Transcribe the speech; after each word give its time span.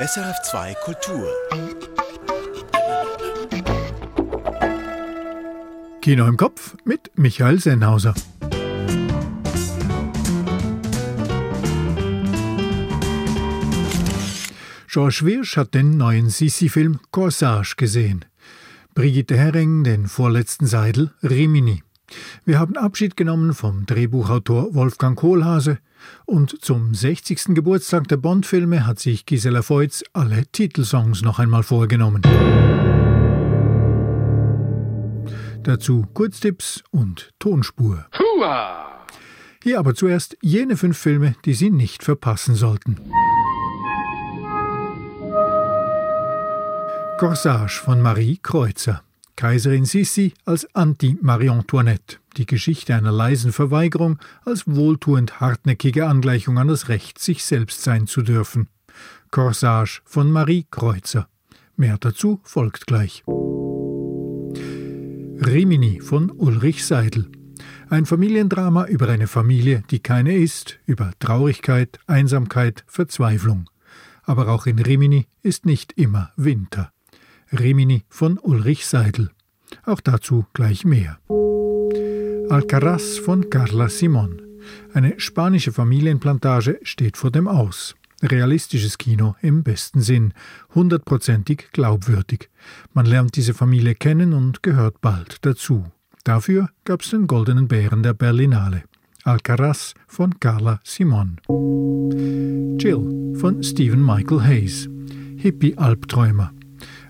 SRF2 0.00 0.74
Kultur. 0.82 1.28
Kino 6.00 6.26
im 6.26 6.38
Kopf 6.38 6.74
mit 6.86 7.10
Michael 7.16 7.60
Sennhauser. 7.60 8.14
George 14.88 15.20
Wirsch 15.24 15.58
hat 15.58 15.74
den 15.74 15.98
neuen 15.98 16.30
Sissi-Film 16.30 17.00
Corsage 17.10 17.74
gesehen. 17.76 18.24
Brigitte 18.94 19.36
Herring 19.36 19.84
den 19.84 20.08
vorletzten 20.08 20.66
Seidel 20.66 21.12
Rimini. 21.22 21.82
Wir 22.44 22.58
haben 22.58 22.76
Abschied 22.76 23.16
genommen 23.16 23.54
vom 23.54 23.86
Drehbuchautor 23.86 24.74
Wolfgang 24.74 25.18
Kohlhase 25.18 25.78
und 26.26 26.62
zum 26.62 26.94
60. 26.94 27.54
Geburtstag 27.54 28.08
der 28.08 28.16
Bond-Filme 28.16 28.86
hat 28.86 28.98
sich 28.98 29.26
Gisela 29.26 29.62
Voits 29.68 30.04
alle 30.12 30.46
Titelsongs 30.46 31.22
noch 31.22 31.38
einmal 31.38 31.62
vorgenommen. 31.62 32.22
Dazu 35.62 36.06
Kurztipps 36.14 36.82
und 36.90 37.30
Tonspur. 37.38 38.06
Hua! 38.18 38.86
Hier 39.62 39.78
aber 39.78 39.94
zuerst 39.94 40.38
jene 40.40 40.76
fünf 40.76 40.96
Filme, 40.96 41.34
die 41.44 41.52
Sie 41.52 41.70
nicht 41.70 42.02
verpassen 42.02 42.54
sollten. 42.54 42.96
Corsage 47.18 47.78
von 47.78 48.00
Marie 48.00 48.38
Kreuzer. 48.42 49.02
Kaiserin 49.36 49.84
Sissi 49.84 50.34
als 50.44 50.74
Anti-Marie 50.74 51.50
Antoinette. 51.50 52.18
Die 52.36 52.46
Geschichte 52.46 52.94
einer 52.94 53.12
leisen 53.12 53.52
Verweigerung 53.52 54.18
als 54.44 54.66
wohltuend 54.66 55.40
hartnäckige 55.40 56.06
Angleichung 56.06 56.58
an 56.58 56.68
das 56.68 56.88
Recht, 56.88 57.18
sich 57.18 57.44
selbst 57.44 57.82
sein 57.82 58.06
zu 58.06 58.22
dürfen. 58.22 58.68
Corsage 59.30 60.02
von 60.04 60.30
Marie 60.30 60.66
Kreuzer. 60.70 61.28
Mehr 61.76 61.96
dazu 61.98 62.40
folgt 62.44 62.86
gleich. 62.86 63.24
Rimini 65.42 66.00
von 66.00 66.30
Ulrich 66.30 66.84
Seidel. 66.84 67.30
Ein 67.88 68.06
Familiendrama 68.06 68.86
über 68.86 69.08
eine 69.08 69.26
Familie, 69.26 69.82
die 69.90 70.00
keine 70.00 70.36
ist, 70.36 70.78
über 70.86 71.12
Traurigkeit, 71.18 71.98
Einsamkeit, 72.06 72.84
Verzweiflung. 72.86 73.70
Aber 74.22 74.48
auch 74.48 74.66
in 74.66 74.78
Rimini 74.78 75.26
ist 75.42 75.66
nicht 75.66 75.92
immer 75.94 76.30
Winter. 76.36 76.92
Rimini 77.52 78.04
von 78.08 78.38
Ulrich 78.38 78.86
Seidel. 78.86 79.30
Auch 79.84 80.00
dazu 80.00 80.46
gleich 80.52 80.84
mehr. 80.84 81.18
Alcaraz 82.48 83.18
von 83.18 83.50
Carla 83.50 83.88
Simon. 83.88 84.42
Eine 84.92 85.18
spanische 85.18 85.72
Familienplantage 85.72 86.78
steht 86.82 87.16
vor 87.16 87.30
dem 87.30 87.48
Aus. 87.48 87.94
Realistisches 88.22 88.98
Kino 88.98 89.34
im 89.40 89.62
besten 89.62 90.02
Sinn, 90.02 90.34
hundertprozentig 90.74 91.68
glaubwürdig. 91.72 92.50
Man 92.92 93.06
lernt 93.06 93.36
diese 93.36 93.54
Familie 93.54 93.94
kennen 93.94 94.34
und 94.34 94.62
gehört 94.62 95.00
bald 95.00 95.38
dazu. 95.42 95.86
Dafür 96.24 96.68
gab 96.84 97.00
es 97.02 97.10
den 97.10 97.26
Goldenen 97.26 97.66
Bären 97.66 98.02
der 98.02 98.12
Berlinale. 98.12 98.82
Alcaraz 99.24 99.94
von 100.06 100.38
Carla 100.38 100.80
Simon. 100.84 101.40
Jill 102.78 103.36
von 103.38 103.62
Stephen 103.62 104.04
Michael 104.04 104.42
Hayes. 104.42 104.88
Hippie-Albträumer. 105.36 106.52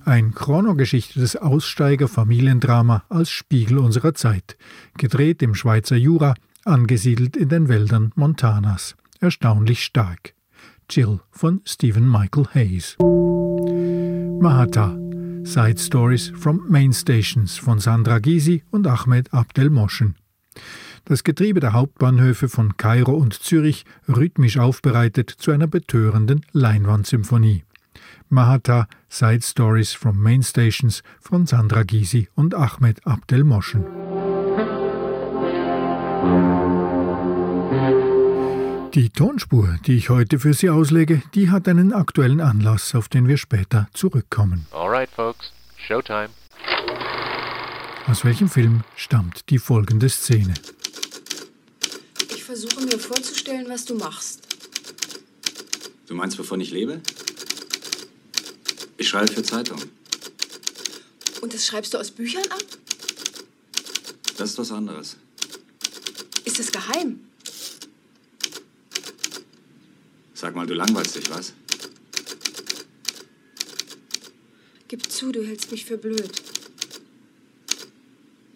Ein 0.04 0.34
chronogeschichtetes 0.34 1.36
Aussteiger-Familiendrama 1.36 3.04
als 3.08 3.30
Spiegel 3.30 3.78
unserer 3.78 4.14
Zeit, 4.14 4.56
gedreht 4.96 5.42
im 5.42 5.54
Schweizer 5.54 5.96
Jura, 5.96 6.34
angesiedelt 6.64 7.36
in 7.36 7.48
den 7.48 7.68
Wäldern 7.68 8.12
Montanas. 8.14 8.96
Erstaunlich 9.20 9.84
stark. 9.84 10.34
Jill 10.88 11.20
von 11.30 11.60
Stephen 11.64 12.10
Michael 12.10 12.46
Hayes. 12.54 12.96
Mahata 14.40 14.96
Side 15.44 15.78
Stories 15.78 16.32
from 16.36 16.64
Main 16.68 16.92
Stations 16.92 17.56
von 17.56 17.78
Sandra 17.78 18.18
Gysi 18.18 18.62
und 18.70 18.86
Ahmed 18.86 19.32
Abdel 19.32 19.70
Moschen. 19.70 20.16
Das 21.04 21.24
Getriebe 21.24 21.60
der 21.60 21.72
Hauptbahnhöfe 21.72 22.48
von 22.48 22.76
Kairo 22.76 23.14
und 23.14 23.34
Zürich 23.34 23.84
rhythmisch 24.08 24.58
aufbereitet 24.58 25.30
zu 25.30 25.50
einer 25.50 25.66
betörenden 25.66 26.44
Leinwandsymphonie. 26.52 27.64
Mahata 28.30 28.86
Side 29.08 29.42
Stories 29.42 29.92
from 29.92 30.22
Main 30.22 30.42
Stations 30.42 31.02
von 31.20 31.46
Sandra 31.46 31.82
Gysi 31.82 32.28
und 32.36 32.54
Ahmed 32.54 33.04
Abdel 33.04 33.42
Moschen. 33.42 33.84
Die 38.94 39.10
Tonspur, 39.10 39.78
die 39.86 39.96
ich 39.96 40.10
heute 40.10 40.38
für 40.38 40.54
Sie 40.54 40.70
auslege, 40.70 41.22
die 41.34 41.50
hat 41.50 41.68
einen 41.68 41.92
aktuellen 41.92 42.40
Anlass, 42.40 42.94
auf 42.94 43.08
den 43.08 43.26
wir 43.28 43.36
später 43.36 43.88
zurückkommen. 43.94 44.66
Alright, 44.72 45.10
folks, 45.10 45.52
Showtime. 45.76 46.30
Aus 48.06 48.24
welchem 48.24 48.48
Film 48.48 48.82
stammt 48.96 49.48
die 49.50 49.58
folgende 49.58 50.08
Szene? 50.08 50.54
Ich 52.32 52.44
versuche 52.44 52.84
mir 52.84 52.98
vorzustellen, 52.98 53.66
was 53.68 53.84
du 53.84 53.94
machst. 53.96 54.42
Du 56.06 56.14
meinst, 56.14 56.38
wovon 56.38 56.60
ich 56.60 56.72
lebe? 56.72 57.00
Ich 59.00 59.08
schreibe 59.08 59.32
für 59.32 59.42
Zeitungen. 59.42 59.90
Und 61.40 61.54
das 61.54 61.66
schreibst 61.66 61.94
du 61.94 61.98
aus 61.98 62.10
Büchern 62.10 62.44
ab? 62.50 62.62
Das 64.36 64.50
ist 64.50 64.58
was 64.58 64.70
anderes. 64.70 65.16
Ist 66.44 66.60
es 66.60 66.70
geheim? 66.70 67.18
Sag 70.34 70.54
mal, 70.54 70.66
du 70.66 70.74
langweilst 70.74 71.16
dich, 71.16 71.30
was? 71.30 71.54
Gib 74.88 75.10
zu, 75.10 75.32
du 75.32 75.46
hältst 75.46 75.72
mich 75.72 75.86
für 75.86 75.96
blöd. 75.96 76.30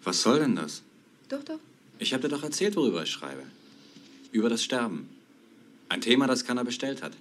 Was 0.03 0.21
soll 0.21 0.41
denn 0.41 0.55
das? 0.55 0.83
Doch, 1.27 1.43
doch. 1.43 1.59
Ich 1.97 2.13
habe 2.13 2.21
dir 2.21 2.29
doch 2.29 2.43
erzählt, 2.43 2.75
worüber 2.75 3.01
ich 3.01 3.09
schreibe. 3.09 3.41
Über 4.31 4.49
das 4.49 4.63
Sterben. 4.63 5.09
Ein 5.89 6.01
Thema, 6.01 6.27
das 6.27 6.45
keiner 6.45 6.63
bestellt 6.63 7.01
hat. 7.01 7.13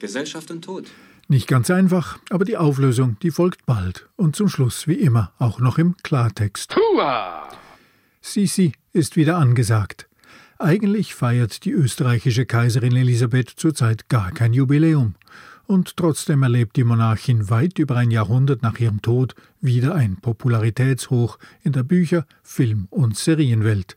Gesellschaft 0.00 0.50
und 0.50 0.62
Tod. 0.62 0.88
Nicht 1.30 1.46
ganz 1.46 1.70
einfach, 1.70 2.18
aber 2.30 2.44
die 2.44 2.56
Auflösung, 2.56 3.16
die 3.22 3.30
folgt 3.30 3.64
bald 3.64 4.08
und 4.16 4.34
zum 4.34 4.48
Schluss 4.48 4.88
wie 4.88 4.94
immer 4.94 5.32
auch 5.38 5.60
noch 5.60 5.78
im 5.78 5.96
Klartext. 6.02 6.74
Hua! 6.74 7.48
Sisi 8.20 8.72
ist 8.92 9.14
wieder 9.14 9.36
angesagt. 9.36 10.08
Eigentlich 10.58 11.14
feiert 11.14 11.64
die 11.64 11.70
österreichische 11.70 12.46
Kaiserin 12.46 12.96
Elisabeth 12.96 13.48
zurzeit 13.48 14.08
gar 14.08 14.32
kein 14.32 14.52
Jubiläum. 14.52 15.14
Und 15.68 15.96
trotzdem 15.96 16.42
erlebt 16.42 16.74
die 16.74 16.82
Monarchin 16.82 17.48
weit 17.48 17.78
über 17.78 17.96
ein 17.96 18.10
Jahrhundert 18.10 18.62
nach 18.62 18.80
ihrem 18.80 19.00
Tod 19.00 19.36
wieder 19.60 19.94
ein 19.94 20.16
Popularitätshoch 20.16 21.38
in 21.62 21.70
der 21.70 21.84
Bücher-, 21.84 22.26
Film- 22.42 22.88
und 22.90 23.16
Serienwelt. 23.16 23.96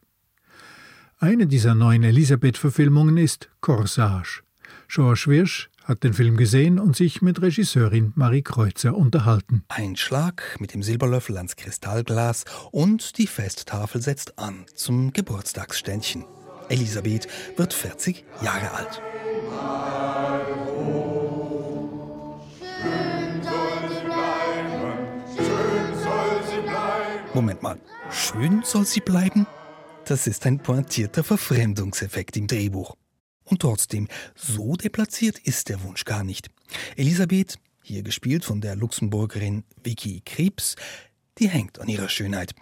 Eine 1.17 1.47
dieser 1.47 1.73
neuen 1.73 2.03
Elisabeth-Verfilmungen 2.03 3.17
ist 3.17 3.49
Corsage. 3.59 4.43
George 4.87 5.23
Wirsch 5.25 5.71
hat 5.85 6.03
den 6.03 6.13
Film 6.13 6.37
gesehen 6.37 6.79
und 6.79 6.95
sich 6.95 7.21
mit 7.21 7.41
Regisseurin 7.41 8.13
Marie 8.15 8.41
Kreuzer 8.41 8.95
unterhalten. 8.95 9.63
Ein 9.67 9.95
Schlag 9.95 10.57
mit 10.59 10.73
dem 10.73 10.83
Silberlöffel 10.83 11.37
ans 11.37 11.55
Kristallglas 11.55 12.45
und 12.71 13.17
die 13.17 13.27
Festtafel 13.27 14.01
setzt 14.01 14.39
an 14.39 14.65
zum 14.75 15.13
Geburtstagsständchen. 15.13 16.25
Elisabeth 16.69 17.27
wird 17.57 17.73
40 17.73 18.23
Jahre 18.41 18.71
alt. 18.71 19.01
Moment 27.33 27.63
mal, 27.63 27.79
schön 28.11 28.61
soll 28.63 28.85
sie 28.85 29.01
bleiben? 29.01 29.47
Das 30.05 30.27
ist 30.27 30.45
ein 30.45 30.59
pointierter 30.59 31.23
Verfremdungseffekt 31.23 32.37
im 32.37 32.47
Drehbuch. 32.47 32.95
Und 33.43 33.61
trotzdem, 33.61 34.07
so 34.35 34.75
deplatziert 34.75 35.39
ist 35.39 35.69
der 35.69 35.83
Wunsch 35.83 36.05
gar 36.05 36.23
nicht. 36.23 36.49
Elisabeth, 36.95 37.59
hier 37.83 38.03
gespielt 38.03 38.45
von 38.45 38.61
der 38.61 38.75
Luxemburgerin 38.75 39.63
Vicky 39.83 40.21
Krebs, 40.25 40.75
die 41.39 41.49
hängt 41.49 41.79
an 41.79 41.89
ihrer 41.89 42.09
Schönheit. 42.09 42.53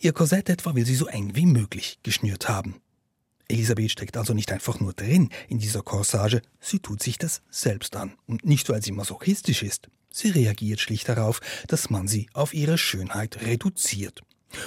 Ihr 0.00 0.12
Korsett 0.12 0.48
etwa 0.48 0.74
will 0.74 0.86
sie 0.86 0.96
so 0.96 1.06
eng 1.06 1.34
wie 1.34 1.46
möglich 1.46 1.98
geschnürt 2.02 2.48
haben. 2.48 2.76
Elisabeth 3.48 3.90
steckt 3.90 4.16
also 4.16 4.32
nicht 4.32 4.50
einfach 4.52 4.80
nur 4.80 4.94
drin 4.94 5.28
in 5.48 5.58
dieser 5.58 5.82
Corsage, 5.82 6.40
sie 6.60 6.78
tut 6.78 7.02
sich 7.02 7.18
das 7.18 7.42
selbst 7.50 7.94
an. 7.94 8.14
Und 8.26 8.44
nicht, 8.44 8.68
weil 8.70 8.82
sie 8.82 8.92
masochistisch 8.92 9.62
ist. 9.62 9.88
Sie 10.10 10.30
reagiert 10.30 10.80
schlicht 10.80 11.08
darauf, 11.08 11.40
dass 11.66 11.90
man 11.90 12.08
sie 12.08 12.28
auf 12.32 12.54
ihre 12.54 12.78
Schönheit 12.78 13.42
reduziert. 13.42 14.22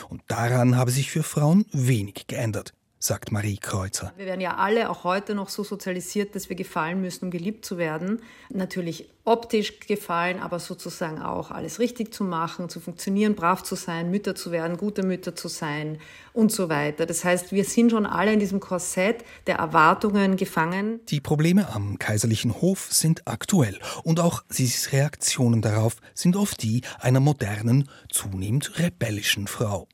Und 0.10 0.22
daran 0.28 0.76
habe 0.76 0.92
sich 0.92 1.10
für 1.10 1.24
Frauen 1.24 1.66
wenig 1.72 2.28
geändert. 2.28 2.74
Sagt 3.00 3.32
Marie 3.32 3.58
Kreuzer. 3.58 4.14
Wir 4.18 4.26
werden 4.26 4.42
ja 4.42 4.56
alle 4.56 4.90
auch 4.90 5.04
heute 5.04 5.36
noch 5.36 5.50
so 5.50 5.64
sozialisiert, 5.64 6.36
dass 6.36 6.50
wir 6.50 6.56
gefallen 6.56 7.02
müssen, 7.02 7.26
um 7.26 7.32
geliebt 7.32 7.66
zu 7.66 7.78
werden. 7.78 8.22
Natürlich 8.50 9.10
optisch 9.28 9.82
gefallen, 9.82 10.40
aber 10.40 10.58
sozusagen 10.58 11.22
auch 11.22 11.52
alles 11.52 11.80
richtig 11.80 12.14
zu 12.14 12.24
machen, 12.24 12.70
zu 12.70 12.80
funktionieren, 12.80 13.36
brav 13.36 13.62
zu 13.62 13.76
sein, 13.76 14.10
Mütter 14.10 14.36
zu 14.36 14.52
werden, 14.52 14.78
gute 14.78 15.04
Mütter 15.04 15.36
zu 15.36 15.50
sein 15.50 16.00
und 16.32 16.52
so 16.52 16.70
weiter. 16.70 17.06
Das 17.06 17.26
heißt, 17.26 17.52
wir 17.52 17.66
sind 17.66 17.92
schon 17.92 18.06
alle 18.06 18.32
in 18.32 18.40
diesem 18.40 18.62
Korsett 18.62 19.26
der 19.46 19.58
Erwartungen 19.58 20.38
gefangen. 20.38 21.02
Die 21.10 21.20
Probleme 21.20 21.74
am 21.74 22.00
kaiserlichen 22.00 22.62
Hof 22.62 22.88
sind 22.90 23.28
aktuell 23.28 23.78
und 24.04 24.22
auch 24.22 24.44
Sisis 24.50 24.94
Reaktionen 24.94 25.62
darauf 25.62 25.98
sind 26.14 26.38
oft 26.38 26.64
die 26.64 26.82
einer 27.00 27.20
modernen, 27.20 27.90
zunehmend 28.10 28.80
rebellischen 28.80 29.48
Frau. 29.48 29.90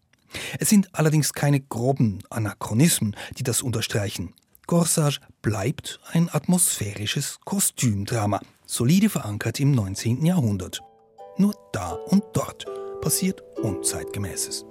Es 0.59 0.69
sind 0.69 0.89
allerdings 0.93 1.33
keine 1.33 1.59
groben 1.59 2.19
Anachronismen, 2.29 3.15
die 3.37 3.43
das 3.43 3.61
unterstreichen. 3.61 4.33
Corsage 4.67 5.19
bleibt 5.41 5.99
ein 6.11 6.29
atmosphärisches 6.31 7.39
Kostümdrama, 7.43 8.39
solide 8.65 9.09
verankert 9.09 9.59
im 9.59 9.71
19. 9.71 10.25
Jahrhundert. 10.25 10.81
Nur 11.37 11.53
da 11.73 11.91
und 11.91 12.23
dort 12.33 12.65
passiert 13.01 13.41
Unzeitgemäßes. 13.61 14.65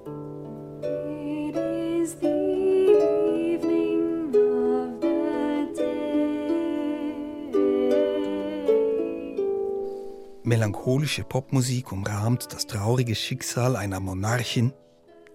Melancholische 10.44 11.24
Popmusik 11.24 11.92
umrahmt 11.92 12.52
das 12.52 12.66
traurige 12.66 13.14
Schicksal 13.14 13.76
einer 13.76 14.00
Monarchin, 14.00 14.72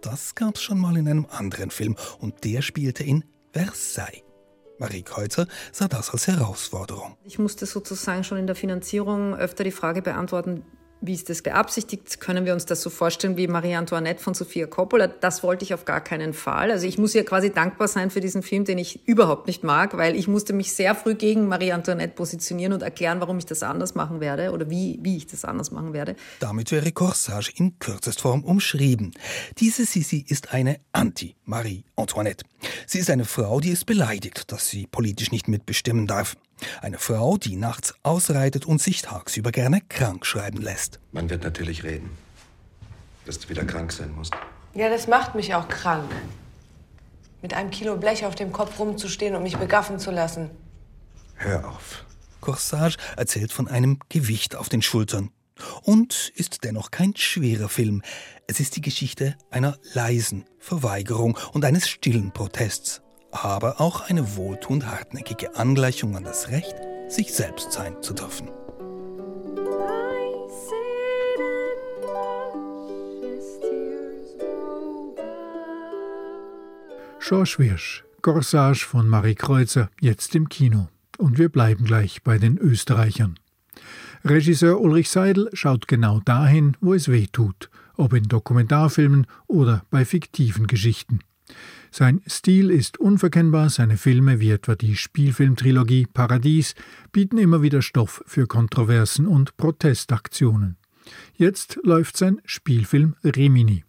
das 0.01 0.35
gab's 0.35 0.61
schon 0.61 0.79
mal 0.79 0.97
in 0.97 1.07
einem 1.07 1.27
anderen 1.29 1.71
Film 1.71 1.95
und 2.19 2.44
der 2.44 2.61
spielte 2.61 3.03
in 3.03 3.23
Versailles. 3.53 4.23
Marie 4.79 5.01
Kreuzer 5.01 5.47
sah 5.71 5.88
das 5.88 6.11
als 6.11 6.27
Herausforderung. 6.27 7.17
Ich 7.23 7.39
musste 7.39 7.65
sozusagen 7.65 8.23
schon 8.23 8.38
in 8.38 8.47
der 8.47 8.55
Finanzierung 8.55 9.35
öfter 9.35 9.63
die 9.63 9.71
Frage 9.71 10.01
beantworten, 10.01 10.63
wie 11.01 11.13
ist 11.13 11.29
das 11.29 11.41
beabsichtigt? 11.41 12.19
Können 12.19 12.45
wir 12.45 12.53
uns 12.53 12.65
das 12.65 12.81
so 12.81 12.89
vorstellen 12.89 13.38
wie 13.38 13.47
Marie 13.47 13.75
Antoinette 13.75 14.21
von 14.21 14.33
Sofia 14.33 14.67
Coppola? 14.67 15.07
Das 15.07 15.44
wollte 15.44 15.63
ich 15.63 15.73
auf 15.73 15.85
gar 15.85 16.01
keinen 16.01 16.33
Fall. 16.33 16.71
Also 16.71 16.88
ich 16.88 16.97
muss 16.97 17.13
ihr 17.13 17.23
quasi 17.23 17.51
dankbar 17.51 17.88
sein 17.88 18.09
für 18.09 18.19
diesen 18.19 18.41
Film, 18.41 18.65
den 18.65 18.77
ich 18.77 19.07
überhaupt 19.07 19.47
nicht 19.47 19.63
mag, 19.63 19.95
weil 19.97 20.15
ich 20.15 20.27
musste 20.27 20.53
mich 20.53 20.73
sehr 20.73 20.95
früh 20.95 21.15
gegen 21.15 21.47
Marie 21.47 21.71
Antoinette 21.71 22.15
positionieren 22.15 22.73
und 22.73 22.81
erklären, 22.81 23.21
warum 23.21 23.38
ich 23.38 23.45
das 23.45 23.63
anders 23.63 23.95
machen 23.95 24.19
werde 24.19 24.51
oder 24.51 24.69
wie, 24.69 24.99
wie 25.01 25.17
ich 25.17 25.27
das 25.27 25.45
anders 25.45 25.71
machen 25.71 25.94
werde. 25.94 26.15
Damit 26.39 26.71
wäre 26.71 26.91
Corsage 26.91 27.51
in 27.55 27.77
Kürzestform 27.79 28.44
umschrieben. 28.44 29.11
Diese 29.59 29.85
Sisi 29.85 30.25
ist 30.27 30.53
eine 30.53 30.79
Anti-Marie 30.94 31.83
Antoinette. 31.95 32.45
Sie 32.85 32.99
ist 32.99 33.09
eine 33.09 33.25
Frau, 33.25 33.59
die 33.59 33.71
es 33.71 33.85
beleidigt, 33.85 34.51
dass 34.51 34.67
sie 34.67 34.88
politisch 34.88 35.31
nicht 35.31 35.47
mitbestimmen 35.47 36.07
darf. 36.07 36.35
Eine 36.81 36.98
Frau, 36.98 37.38
die 37.38 37.56
nachts 37.56 37.94
ausreitet 38.04 38.65
und 38.65 38.81
sich 38.81 39.01
tagsüber 39.01 39.51
gerne 39.51 39.81
krank 39.89 40.25
schreiben 40.25 40.62
lässt. 40.62 41.00
Man 41.12 41.30
wird 41.30 41.44
natürlich 41.44 41.83
reden, 41.83 42.09
dass 43.25 43.39
du 43.39 43.50
wieder 43.50 43.65
krank 43.65 43.92
sein 43.92 44.12
musst. 44.13 44.33
Ja, 44.74 44.89
das 44.89 45.07
macht 45.07 45.36
mich 45.36 45.56
auch 45.56 45.68
krank. 45.68 46.12
Mit 47.42 47.54
einem 47.54 47.71
Kilo 47.71 47.98
Blech 47.98 48.25
auf 48.25 48.36
dem 48.36 48.51
Kopf 48.51 48.80
rumzustehen 48.80 49.36
und 49.36 49.44
mich 49.44 49.57
begaffen 49.57 50.00
zu 50.00 50.12
lassen. 50.12 50.50
Hör 51.36 51.68
auf. 51.69 52.06
Corsage 52.42 52.98
erzählt 53.15 53.51
von 53.51 53.68
einem 53.68 54.00
Gewicht 54.09 54.56
auf 54.56 54.69
den 54.69 54.81
Schultern. 54.81 55.31
Und 55.81 56.31
ist 56.36 56.63
dennoch 56.63 56.92
kein 56.92 57.15
schwerer 57.15 57.69
Film. 57.69 58.04
Es 58.48 58.59
ist 58.59 58.75
die 58.75 58.81
Geschichte 58.81 59.36
einer 59.50 59.77
leisen 59.94 60.45
Verweigerung 60.59 61.38
und 61.54 61.65
eines 61.65 61.89
stillen 61.89 62.31
Protests 62.31 63.01
aber 63.31 63.81
auch 63.81 64.09
eine 64.09 64.35
wohltuend 64.35 64.85
hartnäckige 64.85 65.56
Angleichung 65.56 66.15
an 66.15 66.24
das 66.24 66.50
Recht, 66.50 66.75
sich 67.07 67.33
selbst 67.33 67.71
sein 67.71 68.01
zu 68.01 68.13
dürfen. 68.13 68.50
George 77.19 77.56
Wirsch, 77.57 78.06
Corsage 78.21 78.85
von 78.85 79.09
Marie 79.09 79.35
Kreuzer, 79.35 79.89
jetzt 80.00 80.33
im 80.33 80.47
Kino. 80.47 80.88
Und 81.18 81.38
wir 81.38 81.50
bleiben 81.50 81.83
gleich 81.83 82.23
bei 82.23 82.38
den 82.38 82.57
Österreichern. 82.57 83.38
Regisseur 84.23 84.80
Ulrich 84.80 85.09
Seidel 85.09 85.50
schaut 85.51 85.88
genau 85.88 86.21
dahin, 86.21 86.77
wo 86.80 86.94
es 86.94 87.09
weh 87.09 87.27
tut, 87.30 87.69
ob 87.97 88.13
in 88.13 88.30
Dokumentarfilmen 88.30 89.27
oder 89.47 89.83
bei 89.89 90.06
fiktiven 90.06 90.68
Geschichten. 90.68 91.19
Sein 91.91 92.21
Stil 92.27 92.69
ist 92.71 92.99
unverkennbar, 92.99 93.69
seine 93.69 93.97
Filme 93.97 94.39
wie 94.39 94.51
etwa 94.51 94.75
die 94.75 94.95
Spielfilmtrilogie 94.95 96.05
Paradies 96.05 96.75
bieten 97.11 97.37
immer 97.37 97.61
wieder 97.61 97.81
Stoff 97.81 98.23
für 98.27 98.47
Kontroversen 98.47 99.25
und 99.25 99.57
Protestaktionen. 99.57 100.77
Jetzt 101.35 101.79
läuft 101.83 102.17
sein 102.17 102.41
Spielfilm 102.45 103.15
Rimini. 103.23 103.86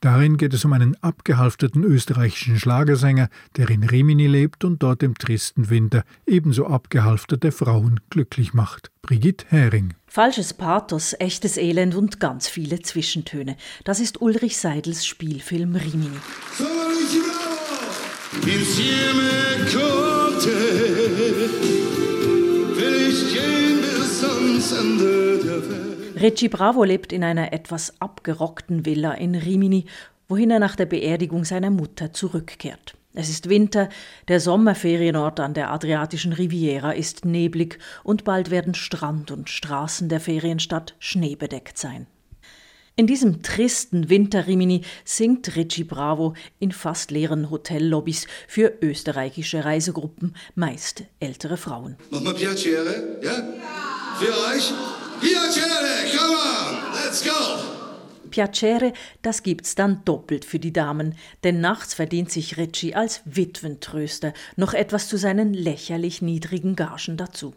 Darin 0.00 0.36
geht 0.36 0.54
es 0.54 0.64
um 0.64 0.72
einen 0.72 0.96
abgehalfterten 1.02 1.84
österreichischen 1.84 2.58
Schlagersänger, 2.58 3.28
der 3.56 3.70
in 3.70 3.84
Rimini 3.84 4.26
lebt 4.26 4.64
und 4.64 4.82
dort 4.82 5.02
im 5.02 5.14
tristen 5.14 5.70
Winter 5.70 6.04
ebenso 6.26 6.66
abgehalfterte 6.66 7.52
Frauen 7.52 8.00
glücklich 8.10 8.54
macht. 8.54 8.90
Brigitte 9.02 9.46
Hering. 9.48 9.94
Falsches 10.06 10.54
Pathos, 10.54 11.14
echtes 11.18 11.56
Elend 11.56 11.94
und 11.94 12.20
ganz 12.20 12.48
viele 12.48 12.80
Zwischentöne. 12.80 13.56
Das 13.84 14.00
ist 14.00 14.20
Ulrich 14.20 14.58
Seidels 14.58 15.06
Spielfilm 15.06 15.76
Rimini. 15.76 16.10
Insieme 18.42 19.30
konnte 19.72 20.50
will 22.76 23.08
ich 23.08 23.32
gehen 23.34 23.80
bis 23.80 24.24
ans 24.24 24.72
Ende 24.72 25.38
der 25.38 25.70
Welt. 25.70 25.89
Reggie 26.20 26.50
Bravo 26.50 26.84
lebt 26.84 27.14
in 27.14 27.24
einer 27.24 27.54
etwas 27.54 27.94
abgerockten 27.98 28.84
Villa 28.84 29.12
in 29.12 29.34
Rimini, 29.34 29.86
wohin 30.28 30.50
er 30.50 30.58
nach 30.58 30.76
der 30.76 30.84
Beerdigung 30.84 31.46
seiner 31.46 31.70
Mutter 31.70 32.12
zurückkehrt. 32.12 32.94
Es 33.14 33.30
ist 33.30 33.48
Winter, 33.48 33.88
der 34.28 34.38
Sommerferienort 34.38 35.40
an 35.40 35.54
der 35.54 35.70
adriatischen 35.70 36.34
Riviera 36.34 36.92
ist 36.92 37.24
neblig 37.24 37.78
und 38.04 38.24
bald 38.24 38.50
werden 38.50 38.74
Strand 38.74 39.30
und 39.30 39.48
Straßen 39.48 40.10
der 40.10 40.20
Ferienstadt 40.20 40.94
schneebedeckt 40.98 41.78
sein. 41.78 42.06
In 42.96 43.06
diesem 43.06 43.42
tristen 43.42 44.10
Winterrimini 44.10 44.82
singt 45.06 45.56
Richie 45.56 45.84
Bravo 45.84 46.34
in 46.58 46.70
fast 46.70 47.10
leeren 47.10 47.48
Hotellobbys 47.50 48.26
für 48.46 48.74
österreichische 48.82 49.64
Reisegruppen, 49.64 50.36
meist 50.54 51.04
ältere 51.18 51.56
Frauen. 51.56 51.96
Mach 52.10 52.20
mal 52.20 52.34
Piacere, 52.34 53.20
ja? 53.22 53.32
ja? 53.32 53.42
Für 54.18 54.54
euch? 54.54 54.70
Piacere, 55.20 56.16
come 56.16 56.34
on, 56.34 56.94
let's 56.94 57.22
go! 57.22 57.30
Piacere, 58.30 58.92
das 59.22 59.42
gibt's 59.42 59.74
dann 59.74 60.02
doppelt 60.04 60.44
für 60.44 60.58
die 60.58 60.72
Damen, 60.72 61.14
denn 61.44 61.60
nachts 61.60 61.92
verdient 61.94 62.30
sich 62.30 62.56
Ritchie 62.56 62.94
als 62.94 63.20
Witwentröster 63.24 64.32
noch 64.56 64.72
etwas 64.72 65.08
zu 65.08 65.18
seinen 65.18 65.52
lächerlich 65.52 66.22
niedrigen 66.22 66.74
Gagen 66.74 67.16
dazu. 67.16 67.54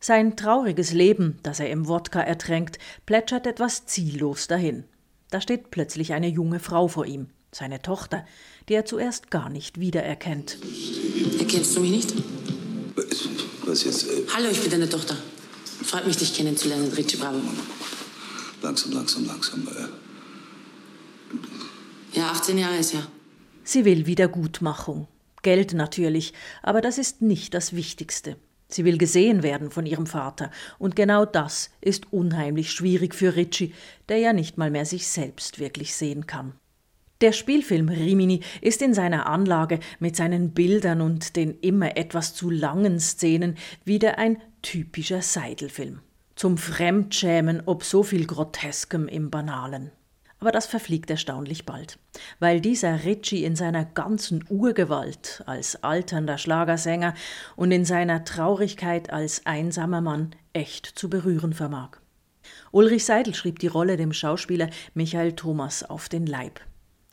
Sein 0.00 0.36
trauriges 0.36 0.92
Leben, 0.92 1.38
das 1.42 1.60
er 1.60 1.70
im 1.70 1.88
Wodka 1.88 2.20
ertränkt, 2.20 2.78
plätschert 3.06 3.46
etwas 3.46 3.86
ziellos 3.86 4.46
dahin. 4.46 4.84
Da 5.30 5.40
steht 5.40 5.70
plötzlich 5.70 6.12
eine 6.12 6.28
junge 6.28 6.58
Frau 6.58 6.88
vor 6.88 7.06
ihm, 7.06 7.28
seine 7.52 7.80
Tochter, 7.80 8.26
die 8.68 8.74
er 8.74 8.84
zuerst 8.84 9.30
gar 9.30 9.48
nicht 9.48 9.80
wiedererkennt. 9.80 10.58
Erkennst 11.38 11.76
du 11.76 11.80
mich 11.80 11.90
nicht? 11.90 12.14
Was 13.64 13.84
jetzt? 13.84 14.08
Äh 14.08 14.26
Hallo, 14.34 14.48
ich 14.50 14.60
bin 14.60 14.70
deine 14.70 14.88
Tochter. 14.88 15.16
Freut 15.82 16.06
mich, 16.06 16.16
dich 16.16 16.34
kennenzulernen, 16.34 16.92
Richie 16.92 17.16
Bravo. 17.16 17.40
Langsam, 18.62 18.92
langsam, 18.92 19.26
langsam. 19.26 19.66
Äh. 19.68 19.88
Ja, 22.18 22.30
18 22.30 22.58
Jahre 22.58 22.76
ist 22.76 22.92
ja. 22.92 23.06
Sie 23.64 23.84
will 23.84 24.06
Wiedergutmachung. 24.06 25.08
Geld 25.42 25.72
natürlich, 25.72 26.34
aber 26.62 26.80
das 26.80 26.98
ist 26.98 27.22
nicht 27.22 27.54
das 27.54 27.74
Wichtigste. 27.74 28.36
Sie 28.68 28.84
will 28.84 28.98
gesehen 28.98 29.42
werden 29.42 29.70
von 29.70 29.86
ihrem 29.86 30.06
Vater, 30.06 30.50
und 30.78 30.94
genau 30.96 31.24
das 31.24 31.70
ist 31.80 32.12
unheimlich 32.12 32.70
schwierig 32.70 33.14
für 33.14 33.34
Ritchie, 33.34 33.74
der 34.08 34.18
ja 34.18 34.32
nicht 34.32 34.58
mal 34.58 34.70
mehr 34.70 34.86
sich 34.86 35.08
selbst 35.08 35.58
wirklich 35.58 35.94
sehen 35.94 36.26
kann. 36.26 36.54
Der 37.20 37.32
Spielfilm 37.32 37.88
Rimini 37.88 38.40
ist 38.62 38.80
in 38.80 38.94
seiner 38.94 39.26
Anlage 39.26 39.80
mit 39.98 40.16
seinen 40.16 40.52
Bildern 40.52 41.02
und 41.02 41.36
den 41.36 41.58
immer 41.60 41.96
etwas 41.96 42.34
zu 42.34 42.48
langen 42.48 42.98
Szenen 42.98 43.56
wieder 43.84 44.18
ein 44.18 44.40
typischer 44.62 45.22
Seidelfilm. 45.22 46.00
Zum 46.36 46.56
Fremdschämen 46.56 47.62
ob 47.66 47.84
so 47.84 48.02
viel 48.02 48.26
Groteskem 48.26 49.08
im 49.08 49.30
Banalen. 49.30 49.90
Aber 50.38 50.52
das 50.52 50.64
verfliegt 50.64 51.10
erstaunlich 51.10 51.66
bald, 51.66 51.98
weil 52.38 52.62
dieser 52.62 53.04
Ritchie 53.04 53.44
in 53.44 53.56
seiner 53.56 53.84
ganzen 53.84 54.42
Urgewalt 54.48 55.42
als 55.44 55.82
alternder 55.82 56.38
Schlagersänger 56.38 57.14
und 57.56 57.72
in 57.72 57.84
seiner 57.84 58.24
Traurigkeit 58.24 59.10
als 59.10 59.44
einsamer 59.44 60.00
Mann 60.00 60.34
echt 60.54 60.86
zu 60.86 61.10
berühren 61.10 61.52
vermag. 61.52 61.98
Ulrich 62.72 63.04
Seidel 63.04 63.34
schrieb 63.34 63.58
die 63.58 63.66
Rolle 63.66 63.98
dem 63.98 64.14
Schauspieler 64.14 64.70
Michael 64.94 65.32
Thomas 65.32 65.82
auf 65.82 66.08
den 66.08 66.26
Leib. 66.26 66.60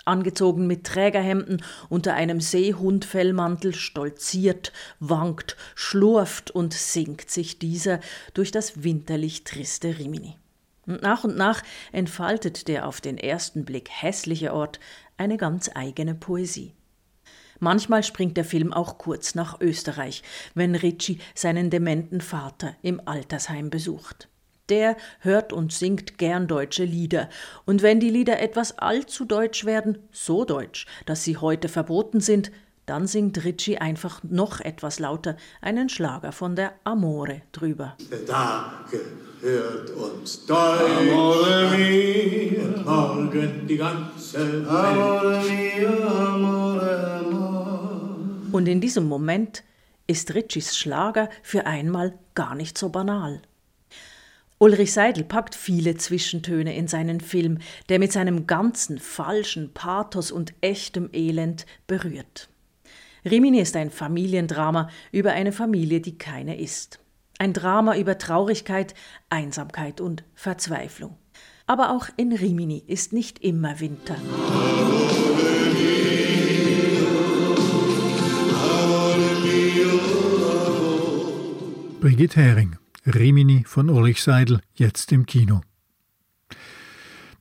Angezogen 0.07 0.67
mit 0.67 0.85
Trägerhemden 0.85 1.63
unter 1.89 2.13
einem 2.13 2.41
Seehundfellmantel, 2.41 3.75
stolziert, 3.75 4.71
wankt, 4.99 5.57
schlurft 5.75 6.51
und 6.51 6.73
singt 6.73 7.29
sich 7.29 7.59
dieser 7.59 7.99
durch 8.33 8.51
das 8.51 8.83
winterlich 8.83 9.43
triste 9.43 9.99
Rimini. 9.99 10.35
Und 10.85 11.01
nach 11.01 11.23
und 11.23 11.35
nach 11.35 11.63
entfaltet 11.91 12.67
der 12.67 12.87
auf 12.87 13.01
den 13.01 13.17
ersten 13.17 13.65
Blick 13.65 13.89
hässliche 13.91 14.53
Ort 14.53 14.79
eine 15.17 15.37
ganz 15.37 15.69
eigene 15.73 16.15
Poesie. 16.15 16.73
Manchmal 17.59 18.03
springt 18.03 18.37
der 18.37 18.45
Film 18.45 18.71
auch 18.71 18.97
kurz 18.97 19.35
nach 19.35 19.59
Österreich, 19.59 20.23
wenn 20.53 20.75
Ritchie 20.75 21.19
seinen 21.33 21.69
dementen 21.69 22.21
Vater 22.21 22.75
im 22.83 23.01
Altersheim 23.05 23.69
besucht. 23.69 24.29
Der 24.69 24.97
hört 25.19 25.53
und 25.53 25.71
singt 25.71 26.17
gern 26.17 26.47
deutsche 26.47 26.83
Lieder, 26.83 27.29
und 27.65 27.81
wenn 27.81 28.00
die 28.00 28.09
Lieder 28.09 28.39
etwas 28.39 28.77
allzu 28.77 29.25
deutsch 29.25 29.65
werden, 29.65 29.97
so 30.12 30.43
deutsch, 30.45 30.86
dass 31.05 31.24
sie 31.24 31.38
heute 31.38 31.69
verboten 31.69 32.19
sind, 32.19 32.51
dann 32.88 33.05
singt 33.05 33.43
Ritchie 33.43 33.77
einfach 33.77 34.21
noch 34.24 34.62
etwas 34.62 35.00
lauter 35.00 35.36
einen 35.62 35.89
Schlager 35.89 36.31
von 36.31 36.55
der 36.55 36.74
Amore 36.86 37.41
drüber. 37.51 37.97
Da 38.25 38.86
gehört 38.89 39.89
uns 39.89 40.45
Deutsch. 40.45 40.57
Amore 40.57 41.77
mia. 41.77 42.83
Morgen 42.86 43.67
die 43.67 43.77
ganze 43.77 44.65
Welt. 44.65 44.67
Amore 44.69 45.43
mia, 45.43 46.33
amore, 46.33 47.19
amore. 47.19 48.17
Und 48.53 48.67
in 48.67 48.79
diesem 48.79 49.05
Moment 49.05 49.63
ist 50.07 50.33
Ritchies 50.33 50.77
Schlager 50.77 51.29
für 51.43 51.65
einmal 51.65 52.17
gar 52.36 52.55
nicht 52.55 52.77
so 52.77 52.88
banal. 52.88 53.41
Ulrich 54.59 54.91
Seidel 54.91 55.23
packt 55.23 55.53
viele 55.53 55.97
Zwischentöne 55.97 56.75
in 56.75 56.87
seinen 56.87 57.21
Film, 57.21 57.59
der 57.89 57.99
mit 57.99 58.11
seinem 58.11 58.47
ganzen 58.47 58.97
falschen 58.97 59.71
Pathos 59.73 60.31
und 60.31 60.55
echtem 60.61 61.09
Elend 61.13 61.67
berührt. 61.85 62.49
Rimini 63.23 63.59
ist 63.59 63.75
ein 63.75 63.91
Familiendrama 63.91 64.89
über 65.11 65.33
eine 65.33 65.51
Familie, 65.51 66.01
die 66.01 66.17
keine 66.17 66.59
ist. 66.59 66.99
Ein 67.37 67.53
Drama 67.53 67.97
über 67.97 68.17
Traurigkeit, 68.17 68.95
Einsamkeit 69.29 70.01
und 70.01 70.23
Verzweiflung. 70.33 71.17
Aber 71.67 71.91
auch 71.91 72.07
in 72.17 72.33
Rimini 72.33 72.83
ist 72.87 73.13
nicht 73.13 73.37
immer 73.39 73.79
Winter. 73.79 74.15
Brigitte 81.99 82.41
Hering 82.41 82.77
Rimini 83.07 83.63
von 83.65 83.89
Ulrich 83.89 84.21
Seidel, 84.21 84.59
jetzt 84.73 85.13
im 85.13 85.25
Kino. 85.25 85.61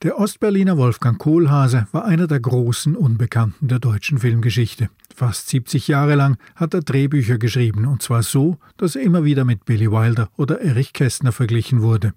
Der 0.03 0.17
Ostberliner 0.17 0.77
Wolfgang 0.77 1.17
Kohlhase 1.17 1.87
war 1.91 2.05
einer 2.05 2.27
der 2.27 2.39
großen 2.39 2.95
Unbekannten 2.95 3.67
der 3.67 3.79
deutschen 3.79 4.19
Filmgeschichte. 4.19 4.89
Fast 5.13 5.49
70 5.49 5.87
Jahre 5.87 6.15
lang 6.15 6.37
hat 6.55 6.73
er 6.73 6.81
Drehbücher 6.81 7.37
geschrieben, 7.37 7.85
und 7.85 8.01
zwar 8.01 8.23
so, 8.23 8.57
dass 8.77 8.95
er 8.95 9.01
immer 9.01 9.25
wieder 9.25 9.43
mit 9.43 9.65
Billy 9.65 9.91
Wilder 9.91 10.29
oder 10.37 10.61
Erich 10.61 10.93
Kästner 10.93 11.31
verglichen 11.31 11.81
wurde. 11.81 12.13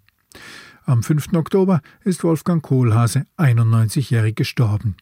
Am 0.85 1.02
5. 1.02 1.33
Oktober 1.33 1.80
ist 2.04 2.23
Wolfgang 2.23 2.62
Kohlhase 2.62 3.25
91-jährig 3.37 4.37
gestorben. 4.37 4.97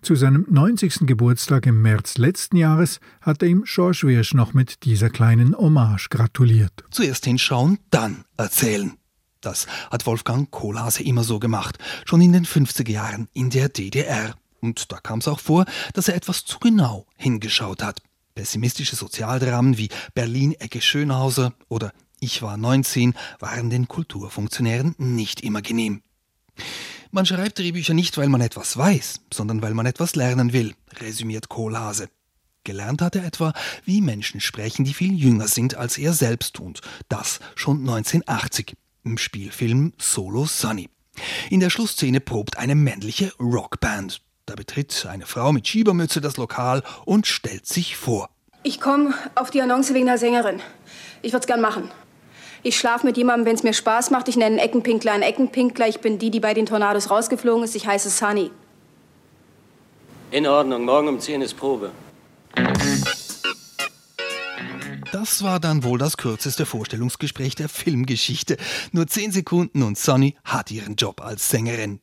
Zu 0.00 0.14
seinem 0.14 0.46
90. 0.48 1.06
Geburtstag 1.06 1.66
im 1.66 1.82
März 1.82 2.18
letzten 2.18 2.56
Jahres 2.56 3.00
hat 3.20 3.42
er 3.42 3.48
ihm 3.48 3.64
George 3.66 4.02
Wirsch 4.04 4.32
noch 4.32 4.54
mit 4.54 4.84
dieser 4.84 5.10
kleinen 5.10 5.56
Hommage 5.56 6.08
gratuliert. 6.08 6.84
Zuerst 6.90 7.24
hinschauen, 7.24 7.78
dann 7.90 8.24
erzählen. 8.36 8.92
Das 9.40 9.66
hat 9.90 10.06
Wolfgang 10.06 10.50
Kohlhase 10.50 11.02
immer 11.02 11.24
so 11.24 11.38
gemacht, 11.38 11.78
schon 12.04 12.20
in 12.20 12.32
den 12.32 12.44
50er 12.44 12.90
Jahren 12.90 13.28
in 13.32 13.50
der 13.50 13.68
DDR. 13.68 14.34
Und 14.60 14.90
da 14.92 14.98
kam 14.98 15.18
es 15.18 15.28
auch 15.28 15.40
vor, 15.40 15.64
dass 15.94 16.08
er 16.08 16.14
etwas 16.14 16.44
zu 16.44 16.58
genau 16.58 17.06
hingeschaut 17.16 17.82
hat. 17.82 18.00
Pessimistische 18.34 18.96
Sozialdramen 18.96 19.78
wie 19.78 19.88
Berlin-Ecke 20.14 20.80
Schönhauser 20.80 21.52
oder 21.68 21.92
Ich 22.20 22.40
war 22.42 22.56
19 22.56 23.14
waren 23.40 23.68
den 23.68 23.88
Kulturfunktionären 23.88 24.94
nicht 24.98 25.42
immer 25.42 25.62
genehm. 25.62 26.02
Man 27.10 27.24
schreibt 27.24 27.58
Drehbücher 27.58 27.94
nicht, 27.94 28.18
weil 28.18 28.28
man 28.28 28.40
etwas 28.40 28.76
weiß, 28.76 29.20
sondern 29.32 29.62
weil 29.62 29.74
man 29.74 29.86
etwas 29.86 30.14
lernen 30.14 30.52
will, 30.52 30.74
resümiert 31.00 31.48
Kohlhase. 31.48 32.08
Gelernt 32.64 33.00
hat 33.00 33.16
er 33.16 33.24
etwa, 33.24 33.54
wie 33.84 34.02
Menschen 34.02 34.40
sprechen, 34.40 34.84
die 34.84 34.92
viel 34.92 35.14
jünger 35.14 35.48
sind 35.48 35.74
als 35.74 35.96
er 35.96 36.12
selbst 36.12 36.60
und 36.60 36.82
das 37.08 37.40
schon 37.54 37.78
1980 37.78 38.74
im 39.04 39.16
Spielfilm 39.16 39.94
Solo 39.96 40.44
Sunny. 40.44 40.90
In 41.48 41.60
der 41.60 41.70
Schlussszene 41.70 42.20
probt 42.20 42.58
eine 42.58 42.74
männliche 42.74 43.32
Rockband. 43.40 44.20
Da 44.44 44.54
betritt 44.54 45.06
eine 45.06 45.24
Frau 45.24 45.52
mit 45.52 45.66
Schiebermütze 45.66 46.20
das 46.20 46.36
Lokal 46.36 46.82
und 47.06 47.26
stellt 47.26 47.66
sich 47.66 47.96
vor. 47.96 48.28
Ich 48.62 48.80
komme 48.80 49.14
auf 49.34 49.50
die 49.50 49.62
Annonce 49.62 49.94
wegen 49.94 50.08
einer 50.08 50.18
Sängerin. 50.18 50.60
Ich 51.22 51.32
würde 51.32 51.44
es 51.44 51.46
gern 51.46 51.62
machen. 51.62 51.90
Ich 52.62 52.76
schlafe 52.76 53.06
mit 53.06 53.16
jemandem, 53.16 53.46
wenn 53.46 53.54
es 53.54 53.62
mir 53.62 53.72
Spaß 53.72 54.10
macht. 54.10 54.28
Ich 54.28 54.36
nenne 54.36 54.56
einen 54.56 54.58
Eckenpinkler 54.58 55.12
einen 55.12 55.22
Eckenpinkler. 55.22 55.88
Ich 55.88 56.00
bin 56.00 56.18
die, 56.18 56.30
die 56.30 56.40
bei 56.40 56.54
den 56.54 56.66
Tornados 56.66 57.10
rausgeflogen 57.10 57.64
ist. 57.64 57.76
Ich 57.76 57.86
heiße 57.86 58.10
Sunny. 58.10 58.50
In 60.30 60.46
Ordnung, 60.46 60.84
morgen 60.84 61.08
um 61.08 61.20
10 61.20 61.42
ist 61.42 61.54
Probe. 61.54 61.90
Das 65.12 65.42
war 65.42 65.58
dann 65.58 65.84
wohl 65.84 65.98
das 65.98 66.18
kürzeste 66.18 66.66
Vorstellungsgespräch 66.66 67.54
der 67.54 67.68
Filmgeschichte. 67.68 68.58
Nur 68.92 69.06
10 69.06 69.32
Sekunden 69.32 69.82
und 69.82 69.96
Sonny 69.96 70.36
hat 70.44 70.70
ihren 70.70 70.96
Job 70.96 71.22
als 71.22 71.48
Sängerin. 71.48 72.00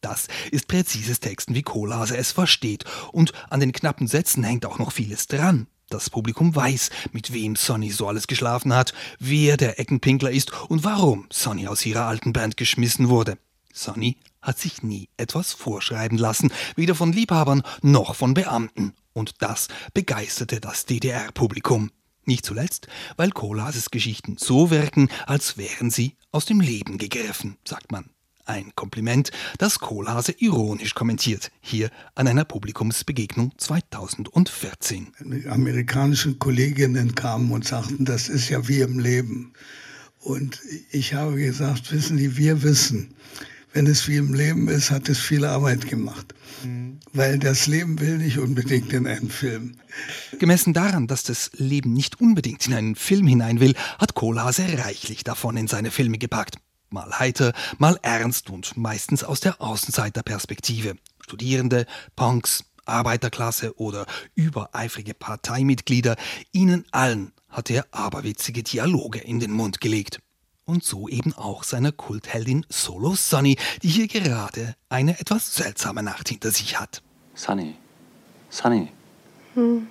Das 0.00 0.28
ist 0.52 0.68
präzises 0.68 1.18
Texten, 1.18 1.54
wie 1.54 1.62
Kohlhase 1.62 2.16
es 2.16 2.30
versteht. 2.30 2.84
Und 3.10 3.32
an 3.48 3.60
den 3.60 3.72
knappen 3.72 4.06
Sätzen 4.06 4.44
hängt 4.44 4.66
auch 4.66 4.78
noch 4.78 4.92
vieles 4.92 5.26
dran. 5.26 5.66
Das 5.94 6.10
Publikum 6.10 6.56
weiß, 6.56 6.90
mit 7.12 7.32
wem 7.32 7.54
Sonny 7.54 7.92
so 7.92 8.08
alles 8.08 8.26
geschlafen 8.26 8.74
hat, 8.74 8.92
wer 9.20 9.56
der 9.56 9.78
Eckenpinkler 9.78 10.32
ist 10.32 10.50
und 10.68 10.82
warum 10.82 11.28
Sonny 11.30 11.68
aus 11.68 11.86
ihrer 11.86 12.06
alten 12.06 12.32
Band 12.32 12.56
geschmissen 12.56 13.08
wurde. 13.08 13.38
Sonny 13.72 14.16
hat 14.42 14.58
sich 14.58 14.82
nie 14.82 15.08
etwas 15.16 15.52
vorschreiben 15.52 16.18
lassen, 16.18 16.52
weder 16.74 16.96
von 16.96 17.12
Liebhabern 17.12 17.62
noch 17.80 18.16
von 18.16 18.34
Beamten. 18.34 18.92
Und 19.12 19.40
das 19.40 19.68
begeisterte 19.92 20.60
das 20.60 20.84
DDR-Publikum. 20.84 21.92
Nicht 22.24 22.44
zuletzt, 22.44 22.88
weil 23.16 23.30
Kohlhaases 23.30 23.92
Geschichten 23.92 24.36
so 24.36 24.70
wirken, 24.70 25.10
als 25.26 25.56
wären 25.58 25.92
sie 25.92 26.16
aus 26.32 26.44
dem 26.44 26.60
Leben 26.60 26.98
gegriffen, 26.98 27.56
sagt 27.64 27.92
man. 27.92 28.10
Ein 28.46 28.72
Kompliment, 28.74 29.30
das 29.56 29.78
Kohlhase 29.78 30.32
ironisch 30.38 30.94
kommentiert, 30.94 31.50
hier 31.62 31.90
an 32.14 32.28
einer 32.28 32.44
Publikumsbegegnung 32.44 33.52
2014. 33.56 35.12
Die 35.20 35.48
amerikanischen 35.48 36.38
Kolleginnen 36.38 37.14
kamen 37.14 37.50
und 37.52 37.64
sagten, 37.66 38.04
das 38.04 38.28
ist 38.28 38.50
ja 38.50 38.68
wie 38.68 38.80
im 38.80 38.98
Leben. 38.98 39.54
Und 40.20 40.60
ich 40.90 41.14
habe 41.14 41.36
gesagt, 41.36 41.90
wissen 41.90 42.18
Sie, 42.18 42.36
wir 42.36 42.62
wissen, 42.62 43.14
wenn 43.72 43.86
es 43.86 44.08
wie 44.08 44.16
im 44.16 44.34
Leben 44.34 44.68
ist, 44.68 44.90
hat 44.90 45.08
es 45.08 45.18
viel 45.18 45.44
Arbeit 45.44 45.88
gemacht. 45.88 46.34
Mhm. 46.64 47.00
Weil 47.12 47.38
das 47.38 47.66
Leben 47.66 47.98
will 48.00 48.18
nicht 48.18 48.38
unbedingt 48.38 48.92
in 48.92 49.06
einen 49.06 49.30
Film. 49.30 49.76
Gemessen 50.38 50.72
daran, 50.74 51.06
dass 51.06 51.22
das 51.22 51.50
Leben 51.54 51.92
nicht 51.92 52.20
unbedingt 52.20 52.66
in 52.66 52.74
einen 52.74 52.94
Film 52.94 53.26
hinein 53.26 53.60
will, 53.60 53.74
hat 53.98 54.14
Kohlhase 54.14 54.64
reichlich 54.78 55.24
davon 55.24 55.56
in 55.56 55.66
seine 55.66 55.90
Filme 55.90 56.18
gepackt. 56.18 56.56
Mal 56.94 57.18
heiter, 57.18 57.52
mal 57.78 57.98
ernst 58.02 58.50
und 58.50 58.76
meistens 58.76 59.24
aus 59.24 59.40
der 59.40 59.60
Außenseiterperspektive. 59.60 60.94
Studierende, 61.20 61.86
Punks, 62.14 62.66
Arbeiterklasse 62.84 63.76
oder 63.80 64.06
übereifrige 64.36 65.12
Parteimitglieder, 65.12 66.14
ihnen 66.52 66.84
allen 66.92 67.32
hat 67.48 67.68
er 67.68 67.84
aberwitzige 67.90 68.62
Dialoge 68.62 69.18
in 69.18 69.40
den 69.40 69.50
Mund 69.50 69.80
gelegt. 69.80 70.20
Und 70.66 70.84
so 70.84 71.08
eben 71.08 71.32
auch 71.32 71.64
seiner 71.64 71.90
Kultheldin 71.90 72.64
Solo 72.68 73.16
Sunny, 73.16 73.56
die 73.82 73.88
hier 73.88 74.06
gerade 74.06 74.76
eine 74.88 75.18
etwas 75.18 75.52
seltsame 75.52 76.04
Nacht 76.04 76.28
hinter 76.28 76.52
sich 76.52 76.78
hat. 76.78 77.02
Sunny, 77.34 77.74
Sunny. 78.50 78.92
Hm. 79.54 79.88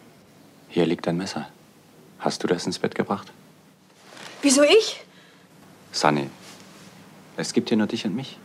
Hier 0.70 0.86
liegt 0.86 1.06
ein 1.10 1.18
Messer. 1.18 1.50
Hast 2.20 2.44
du 2.44 2.48
das 2.48 2.66
ins 2.66 2.80
Bett 2.80 2.96
gebracht? 2.96 3.34
Wieso 4.42 4.64
ich? 4.64 5.02
Sunny, 5.92 6.30
es 7.38 7.54
gibt 7.54 7.70
hier 7.70 7.78
nur 7.78 7.88
dich 7.88 8.06
und 8.06 8.16
mich. 8.16 8.38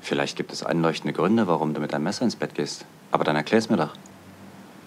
Vielleicht 0.00 0.36
gibt 0.36 0.52
es 0.52 0.62
einleuchtende 0.62 1.12
Gründe, 1.12 1.46
warum 1.46 1.74
du 1.74 1.80
mit 1.80 1.92
einem 1.92 2.04
Messer 2.04 2.24
ins 2.24 2.36
Bett 2.36 2.54
gehst. 2.54 2.84
Aber 3.10 3.24
dann 3.24 3.36
erklär's 3.36 3.68
mir 3.68 3.76
doch. 3.76 3.94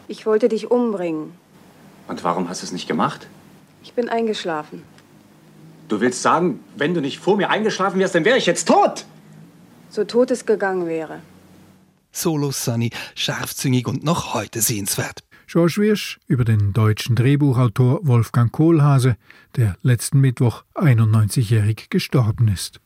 Ich 0.08 0.26
wollte 0.26 0.50
dich 0.50 0.72
umbringen. 0.72 1.34
Und 2.08 2.24
warum 2.24 2.50
hast 2.50 2.62
du 2.62 2.66
es 2.66 2.72
nicht 2.72 2.88
gemacht? 2.88 3.28
Ich 3.84 3.94
bin 3.94 4.10
eingeschlafen. 4.10 4.84
Du 5.88 6.00
willst 6.00 6.22
sagen, 6.22 6.60
wenn 6.76 6.94
du 6.94 7.02
nicht 7.02 7.20
vor 7.20 7.38
mir 7.38 7.50
eingeschlafen 7.50 8.00
wärst, 8.00 8.16
dann 8.16 8.26
wäre 8.26 8.38
ich 8.38 8.46
jetzt 8.46 8.68
tot? 8.68 9.06
So 9.90 10.04
tot 10.06 10.32
es 10.32 10.46
gegangen 10.46 10.88
wäre. 10.88 11.20
Solo 12.12 12.52
Sunny, 12.52 12.92
scharfzüngig 13.16 13.88
und 13.88 14.04
noch 14.04 14.34
heute 14.34 14.62
sehenswert. 14.62 15.24
George 15.48 15.76
Wirsch 15.78 16.20
über 16.28 16.46
den 16.46 16.72
deutschen 16.72 17.16
Drehbuchautor 17.16 18.00
Wolfgang 18.08 18.52
Kohlhase, 18.52 19.18
der 19.58 19.76
letzten 19.82 20.22
Mittwoch 20.22 20.64
91-jährig 20.76 21.90
gestorben 21.90 22.48
ist. 22.48 22.80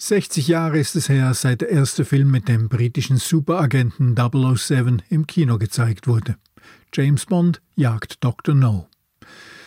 60 0.00 0.46
Jahre 0.46 0.78
ist 0.78 0.94
es 0.94 1.08
her, 1.08 1.34
seit 1.34 1.60
der 1.60 1.70
erste 1.70 2.04
Film 2.04 2.30
mit 2.30 2.46
dem 2.46 2.68
britischen 2.68 3.16
Superagenten 3.16 4.14
007 4.16 5.02
im 5.08 5.26
Kino 5.26 5.58
gezeigt 5.58 6.06
wurde. 6.06 6.36
James 6.94 7.26
Bond 7.26 7.60
jagt 7.74 8.22
Dr. 8.22 8.54
No. 8.54 8.86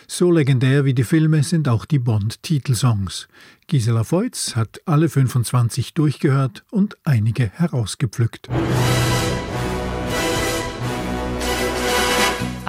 So 0.08 0.30
legendär 0.30 0.86
wie 0.86 0.94
die 0.94 1.04
Filme 1.04 1.42
sind 1.42 1.68
auch 1.68 1.84
die 1.84 1.98
Bond-Titelsongs. 1.98 3.28
Gisela 3.66 4.04
Feutz 4.04 4.56
hat 4.56 4.80
alle 4.86 5.10
25 5.10 5.92
durchgehört 5.92 6.64
und 6.70 6.96
einige 7.04 7.50
herausgepflückt. 7.50 8.48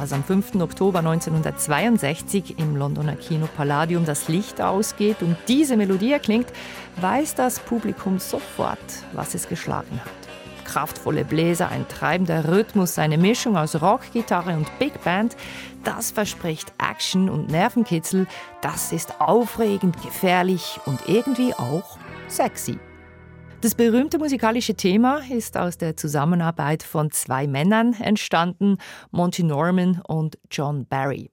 Als 0.04 0.12
am 0.12 0.22
5. 0.22 0.56
Oktober 0.56 1.00
1962 1.00 2.60
im 2.60 2.76
Londoner 2.76 3.16
Kino 3.16 3.48
Palladium 3.56 4.04
das 4.04 4.28
Licht 4.28 4.60
ausgeht 4.60 5.22
und 5.22 5.38
diese 5.48 5.78
Melodie 5.78 6.12
erklingt, 6.12 6.48
weiß 7.00 7.36
das 7.36 7.62
Publikum 7.62 8.20
sofort, 8.20 8.80
was 9.14 9.34
es 9.34 9.48
geschlagen 9.48 10.02
hat. 10.04 10.66
Kraftvolle 10.66 11.24
Bläser, 11.24 11.70
ein 11.70 11.88
treibender 11.88 12.50
Rhythmus, 12.50 13.00
eine 13.00 13.18
Mischung 13.18 13.56
aus 13.56 13.82
Rock, 13.82 14.02
Gitarre 14.12 14.58
und 14.58 14.68
Big 14.78 15.02
Band, 15.06 15.38
das 15.86 16.12
verspricht 16.12 16.74
Action 16.80 17.30
und 17.30 17.50
Nervenkitzel, 17.50 18.28
das 18.60 18.92
ist 18.92 19.22
aufregend, 19.22 20.02
gefährlich 20.02 20.82
und 20.86 21.08
irgendwie 21.08 21.54
auch 21.54 21.98
sexy. 22.28 22.78
Das 23.64 23.76
berühmte 23.76 24.20
musikalische 24.20 24.76
Thema 24.76 25.20
ist 25.30 25.56
aus 25.56 25.78
der 25.78 25.96
Zusammenarbeit 25.96 26.84
von 26.84 27.12
zwei 27.12 27.48
Männern 27.48 27.94
entstanden, 27.94 28.76
Monty 29.12 29.42
Norman 29.42 30.02
und 30.06 30.38
John 30.52 30.86
Barry. 30.86 31.32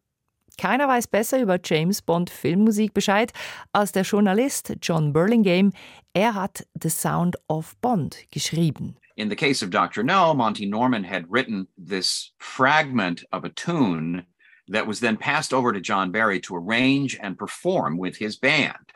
Keiner 0.56 0.86
weiß 0.86 1.08
besser 1.08 1.42
über 1.42 1.58
James 1.60 2.00
Bond 2.00 2.30
Filmmusik 2.30 2.94
Bescheid 2.94 3.32
als 3.72 3.90
der 3.90 4.04
Journalist 4.04 4.74
John 4.80 5.12
Burlingame. 5.12 5.72
Er 6.14 6.34
hat 6.34 6.64
The 6.80 6.88
Sound 6.88 7.36
of 7.48 7.76
Bond 7.80 8.18
geschrieben. 8.30 8.94
In 9.16 9.28
the 9.28 9.34
case 9.34 9.60
of 9.60 9.72
Dr. 9.72 10.04
No, 10.04 10.32
Monty 10.32 10.66
Norman 10.66 11.02
had 11.02 11.24
written 11.28 11.66
this 11.76 12.30
fragment 12.38 13.24
of 13.32 13.42
a 13.42 13.48
tune 13.48 14.24
that 14.68 14.86
was 14.86 15.00
then 15.00 15.16
passed 15.16 15.52
over 15.52 15.72
to 15.72 15.80
John 15.80 16.12
Barry 16.12 16.40
to 16.42 16.54
arrange 16.54 17.18
and 17.20 17.36
perform 17.36 17.98
with 17.98 18.18
his 18.18 18.38
band. 18.38 18.92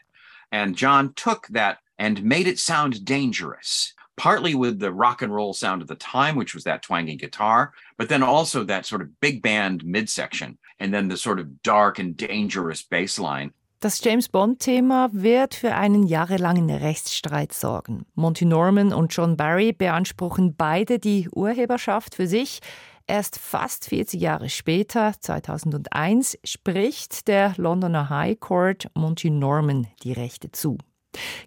And 0.52 0.76
John 0.76 1.14
took 1.16 1.48
that 1.48 1.78
and 1.98 2.22
made 2.22 2.46
it 2.46 2.58
sound 2.58 3.04
dangerous, 3.04 3.94
partly 4.16 4.54
with 4.54 4.78
the 4.78 4.92
rock 4.92 5.22
and 5.22 5.34
roll 5.34 5.52
sound 5.52 5.82
of 5.82 5.88
the 5.88 5.94
time, 5.94 6.36
which 6.36 6.54
was 6.54 6.64
that 6.64 6.82
twangy 6.82 7.16
guitar, 7.16 7.72
but 7.96 8.08
then 8.08 8.22
also 8.22 8.64
that 8.64 8.86
sort 8.86 9.02
of 9.02 9.20
big 9.20 9.42
band 9.42 9.84
midsection, 9.84 10.58
and 10.78 10.92
then 10.92 11.08
the 11.08 11.16
sort 11.16 11.40
of 11.40 11.62
dark 11.62 11.98
and 11.98 12.16
dangerous 12.16 12.82
bass 12.82 13.18
line. 13.18 13.52
Das 13.80 14.02
James 14.02 14.30
Bond-Thema 14.30 15.10
wird 15.12 15.54
für 15.54 15.74
einen 15.74 16.04
jahrelangen 16.04 16.70
Rechtsstreit 16.70 17.52
sorgen. 17.52 18.06
Monty 18.14 18.46
Norman 18.46 18.94
und 18.94 19.14
John 19.14 19.36
Barry 19.36 19.74
beanspruchen 19.74 20.56
beide 20.56 20.98
die 20.98 21.28
Urheberschaft 21.28 22.14
für 22.14 22.26
sich. 22.26 22.60
Erst 23.06 23.38
fast 23.38 23.90
40 23.90 24.18
Jahre 24.18 24.48
später, 24.48 25.12
2001, 25.20 26.38
spricht 26.44 27.28
der 27.28 27.52
Londoner 27.58 28.08
High 28.08 28.40
Court 28.40 28.88
Monty 28.94 29.28
Norman 29.28 29.86
die 30.02 30.12
Rechte 30.12 30.50
zu. 30.50 30.78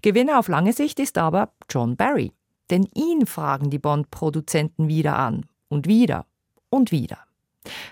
Gewinner 0.02 0.40
auf 0.40 0.48
lange 0.48 0.74
Sicht 0.74 1.00
ist 1.00 1.18
aber 1.18 1.54
John 1.70 1.96
Barry. 1.96 2.32
Denn 2.70 2.88
ihn 2.94 3.26
fragen 3.26 3.70
die 3.70 3.80
Bond-Produzenten 3.80 4.88
wieder 4.88 5.18
an. 5.18 5.46
Und 5.70 5.88
wieder. 5.88 6.26
Und 6.70 6.92
wieder. 6.92 7.20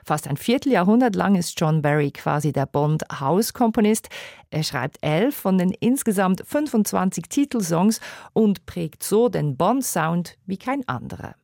Fast 0.05 0.27
ein 0.27 0.37
Vierteljahrhundert 0.37 1.15
lang 1.15 1.35
ist 1.35 1.59
John 1.59 1.81
Barry 1.81 2.11
quasi 2.11 2.53
der 2.53 2.65
Bond-Hauskomponist. 2.65 4.09
Er 4.49 4.63
schreibt 4.63 4.97
elf 5.01 5.35
von 5.35 5.57
den 5.57 5.71
insgesamt 5.71 6.43
25 6.45 7.25
Titelsongs 7.27 7.99
und 8.33 8.65
prägt 8.65 9.03
so 9.03 9.29
den 9.29 9.57
Bond-Sound 9.57 10.37
wie 10.45 10.57
kein 10.57 10.87
anderer. 10.87 11.35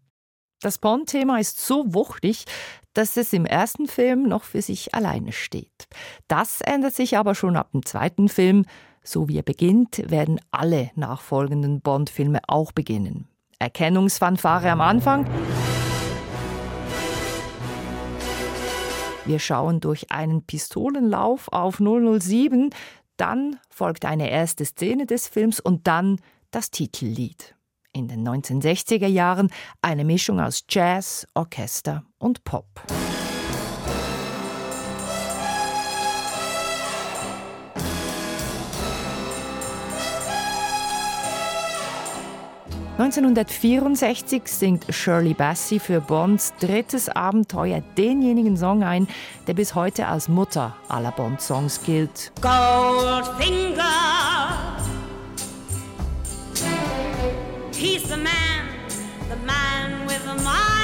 Das 0.61 0.77
Bond-Thema 0.77 1.39
ist 1.39 1.59
so 1.59 1.93
wuchtig, 1.93 2.45
dass 2.93 3.17
es 3.17 3.33
im 3.33 3.45
ersten 3.45 3.87
Film 3.87 4.23
noch 4.23 4.43
für 4.43 4.61
sich 4.61 4.93
alleine 4.93 5.31
steht. 5.31 5.87
Das 6.27 6.61
ändert 6.61 6.93
sich 6.93 7.17
aber 7.17 7.35
schon 7.35 7.55
ab 7.55 7.71
dem 7.71 7.85
zweiten 7.85 8.29
Film. 8.29 8.65
So 9.03 9.27
wie 9.27 9.37
er 9.37 9.43
beginnt, 9.43 10.09
werden 10.09 10.39
alle 10.51 10.91
nachfolgenden 10.95 11.81
Bond-Filme 11.81 12.39
auch 12.47 12.71
beginnen. 12.71 13.27
Erkennungsfanfare 13.59 14.71
am 14.71 14.81
Anfang. 14.81 15.25
Wir 19.25 19.39
schauen 19.39 19.79
durch 19.79 20.11
einen 20.11 20.43
Pistolenlauf 20.43 21.47
auf 21.51 21.77
007, 21.79 22.71
dann 23.17 23.59
folgt 23.69 24.05
eine 24.05 24.31
erste 24.31 24.65
Szene 24.65 25.05
des 25.05 25.27
Films 25.27 25.59
und 25.59 25.85
dann 25.85 26.19
das 26.49 26.71
Titellied. 26.71 27.55
In 27.93 28.07
den 28.07 28.27
1960er 28.27 29.07
Jahren 29.07 29.51
eine 29.81 30.05
Mischung 30.05 30.39
aus 30.39 30.63
Jazz, 30.67 31.27
Orchester 31.35 32.03
und 32.17 32.43
Pop. 32.43 32.65
1964 43.01 44.43
singt 44.45 44.85
Shirley 44.93 45.33
Bassey 45.33 45.79
für 45.79 46.01
Bonds 46.01 46.53
drittes 46.59 47.09
Abenteuer 47.09 47.81
denjenigen 47.97 48.55
Song 48.57 48.83
ein, 48.83 49.07
der 49.47 49.55
bis 49.55 49.73
heute 49.73 50.05
als 50.05 50.27
Mutter 50.27 50.75
aller 50.87 51.11
Bond-Songs 51.11 51.81
gilt. 51.83 52.31
Goldfinger, 52.41 53.81
he's 57.75 58.03
the 58.03 58.17
man, 58.17 58.69
the 59.29 59.45
man 59.47 60.05
with 60.05 60.21
the 60.23 60.35
Midas 60.43 60.80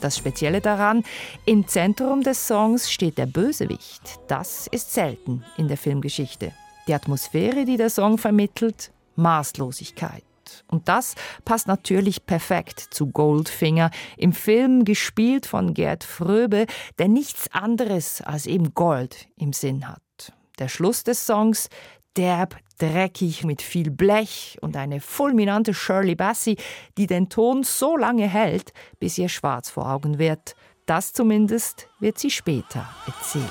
Das 0.00 0.16
Spezielle 0.16 0.60
daran, 0.60 1.02
im 1.44 1.66
Zentrum 1.66 2.22
des 2.22 2.46
Songs 2.46 2.90
steht 2.90 3.18
der 3.18 3.26
Bösewicht. 3.26 4.20
Das 4.28 4.68
ist 4.68 4.92
selten 4.92 5.44
in 5.56 5.66
der 5.66 5.76
Filmgeschichte. 5.76 6.52
Die 6.86 6.94
Atmosphäre, 6.94 7.64
die 7.64 7.76
der 7.76 7.90
Song 7.90 8.16
vermittelt, 8.16 8.92
Maßlosigkeit. 9.16 10.22
Und 10.68 10.88
das 10.88 11.14
passt 11.44 11.66
natürlich 11.66 12.24
perfekt 12.24 12.80
zu 12.80 13.08
Goldfinger, 13.08 13.90
im 14.16 14.32
Film 14.32 14.84
gespielt 14.84 15.46
von 15.46 15.74
Gerd 15.74 16.04
Fröbe, 16.04 16.66
der 16.98 17.08
nichts 17.08 17.52
anderes 17.52 18.22
als 18.22 18.46
eben 18.46 18.74
Gold 18.74 19.28
im 19.36 19.52
Sinn 19.52 19.88
hat. 19.88 20.00
Der 20.58 20.68
Schluss 20.68 21.04
des 21.04 21.26
Songs, 21.26 21.68
derb, 22.16 22.56
dreckig 22.78 23.44
mit 23.44 23.62
viel 23.62 23.90
Blech 23.90 24.58
und 24.60 24.76
eine 24.76 25.00
fulminante 25.00 25.74
Shirley 25.74 26.14
Bassey, 26.14 26.56
die 26.96 27.06
den 27.06 27.28
Ton 27.28 27.62
so 27.64 27.96
lange 27.96 28.26
hält, 28.26 28.72
bis 28.98 29.18
ihr 29.18 29.28
schwarz 29.28 29.70
vor 29.70 29.90
Augen 29.90 30.18
wird. 30.18 30.54
Das 30.86 31.12
zumindest 31.12 31.88
wird 32.00 32.18
sie 32.18 32.30
später 32.30 32.88
erzählen. 33.06 33.44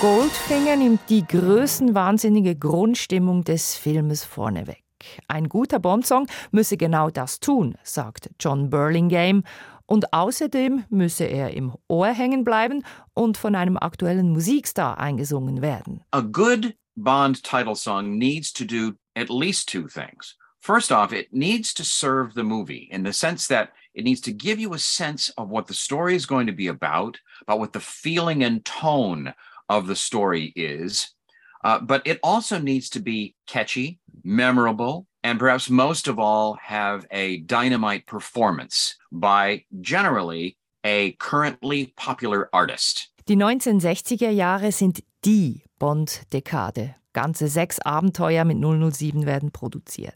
Goldfinger 0.00 0.76
nimmt 0.76 1.00
die 1.10 1.26
größenwahnsinnige 1.26 2.56
Grundstimmung 2.56 3.44
des 3.44 3.76
Filmes 3.76 4.24
vorneweg. 4.24 4.89
Ein 5.28 5.48
guter 5.48 5.78
Bond-Song 5.78 6.26
müsse 6.50 6.76
genau 6.76 7.10
das 7.10 7.40
tun, 7.40 7.76
sagt 7.82 8.30
John 8.38 8.70
Burlingame. 8.70 9.42
Und 9.86 10.12
außerdem 10.12 10.84
müsse 10.88 11.24
er 11.24 11.52
im 11.52 11.74
Ohr 11.88 12.08
hängen 12.08 12.44
bleiben 12.44 12.84
und 13.12 13.36
von 13.36 13.56
einem 13.56 13.76
aktuellen 13.76 14.30
Musikstar 14.30 14.98
eingesungen 14.98 15.62
werden. 15.62 16.04
A 16.12 16.20
good 16.20 16.76
Bond 16.96 17.42
title 17.42 17.74
song 17.74 18.18
needs 18.18 18.52
to 18.52 18.64
do 18.64 18.94
at 19.16 19.30
least 19.30 19.68
two 19.68 19.88
things. 19.88 20.36
First 20.60 20.92
off, 20.92 21.12
it 21.12 21.32
needs 21.32 21.72
to 21.74 21.84
serve 21.84 22.34
the 22.34 22.44
movie 22.44 22.88
in 22.92 23.02
the 23.02 23.12
sense 23.12 23.48
that 23.48 23.70
it 23.94 24.04
needs 24.04 24.20
to 24.22 24.32
give 24.32 24.60
you 24.60 24.74
a 24.74 24.78
sense 24.78 25.32
of 25.38 25.48
what 25.48 25.66
the 25.66 25.74
story 25.74 26.14
is 26.14 26.26
going 26.26 26.46
to 26.46 26.52
be 26.52 26.68
about, 26.68 27.18
about 27.42 27.58
what 27.58 27.72
the 27.72 27.80
feeling 27.80 28.44
and 28.44 28.64
tone 28.64 29.32
of 29.68 29.86
the 29.86 29.96
story 29.96 30.52
is. 30.54 31.14
Uh, 31.62 31.78
but 31.78 32.06
it 32.06 32.18
also 32.22 32.58
needs 32.58 32.88
to 32.90 33.00
be 33.00 33.34
catchy, 33.46 33.98
memorable, 34.24 35.06
and 35.22 35.38
perhaps 35.38 35.68
most 35.68 36.08
of 36.08 36.18
all, 36.18 36.58
have 36.62 37.06
a 37.10 37.38
dynamite 37.40 38.06
performance 38.06 38.96
by 39.12 39.64
generally 39.80 40.56
a 40.84 41.12
currently 41.18 41.92
popular 41.96 42.48
artist. 42.52 43.10
Die 43.28 43.36
1960er 43.36 44.30
Jahre 44.30 44.72
sind 44.72 45.02
die 45.24 45.62
Bond-Dekade. 45.78 46.94
Ganze 47.12 47.48
sechs 47.48 47.78
Abenteuer 47.80 48.44
mit 48.44 48.58
007 48.58 49.26
werden 49.26 49.50
produziert. 49.50 50.14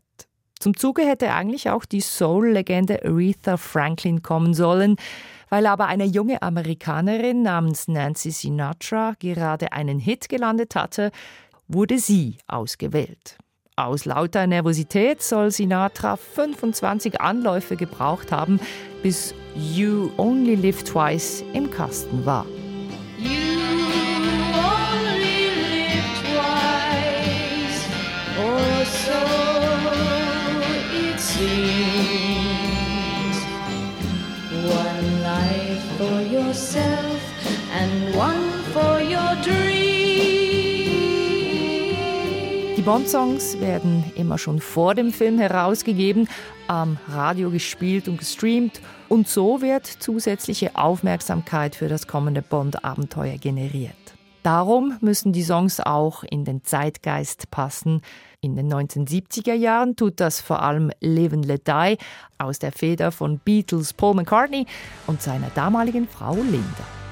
Zum 0.58 0.76
Zuge 0.76 1.02
hätte 1.02 1.32
eigentlich 1.32 1.68
auch 1.68 1.84
die 1.84 2.00
Soul-Legende 2.00 3.04
Aretha 3.04 3.56
Franklin 3.56 4.22
kommen 4.22 4.54
sollen, 4.54 4.96
weil 5.48 5.66
aber 5.66 5.86
eine 5.86 6.04
junge 6.04 6.42
Amerikanerin 6.42 7.42
namens 7.42 7.88
Nancy 7.88 8.30
Sinatra 8.30 9.14
gerade 9.18 9.72
einen 9.72 9.98
Hit 9.98 10.28
gelandet 10.28 10.74
hatte 10.74 11.10
wurde 11.68 11.98
sie 11.98 12.38
ausgewählt. 12.46 13.38
Aus 13.76 14.04
lauter 14.04 14.46
Nervosität 14.46 15.22
soll 15.22 15.50
Sinatra 15.50 16.16
25 16.16 17.20
Anläufe 17.20 17.76
gebraucht 17.76 18.30
haben, 18.30 18.60
bis 19.02 19.34
You 19.56 20.10
Only 20.16 20.54
Live 20.54 20.84
Twice 20.84 21.42
im 21.54 21.70
Kasten 21.70 22.24
war. 22.24 22.46
Bond-Songs 42.84 43.60
werden 43.60 44.04
immer 44.14 44.36
schon 44.36 44.60
vor 44.60 44.94
dem 44.94 45.10
Film 45.10 45.38
herausgegeben, 45.38 46.28
am 46.68 46.98
Radio 47.08 47.50
gespielt 47.50 48.08
und 48.08 48.18
gestreamt 48.18 48.82
und 49.08 49.26
so 49.26 49.62
wird 49.62 49.86
zusätzliche 49.86 50.76
Aufmerksamkeit 50.76 51.76
für 51.76 51.88
das 51.88 52.06
kommende 52.06 52.42
Bond-Abenteuer 52.42 53.38
generiert. 53.38 53.94
Darum 54.42 54.98
müssen 55.00 55.32
die 55.32 55.44
Songs 55.44 55.80
auch 55.80 56.24
in 56.24 56.44
den 56.44 56.62
Zeitgeist 56.62 57.50
passen. 57.50 58.02
In 58.42 58.54
den 58.54 58.70
1970er 58.70 59.54
Jahren 59.54 59.96
tut 59.96 60.20
das 60.20 60.42
vor 60.42 60.60
allem 60.60 60.90
Live 61.00 61.32
and 61.32 61.46
Let 61.46 61.66
Die 61.66 61.96
aus 62.36 62.58
der 62.58 62.72
Feder 62.72 63.12
von 63.12 63.38
Beatles 63.38 63.94
Paul 63.94 64.14
McCartney 64.14 64.66
und 65.06 65.22
seiner 65.22 65.48
damaligen 65.54 66.06
Frau 66.06 66.34
Linda. 66.34 67.03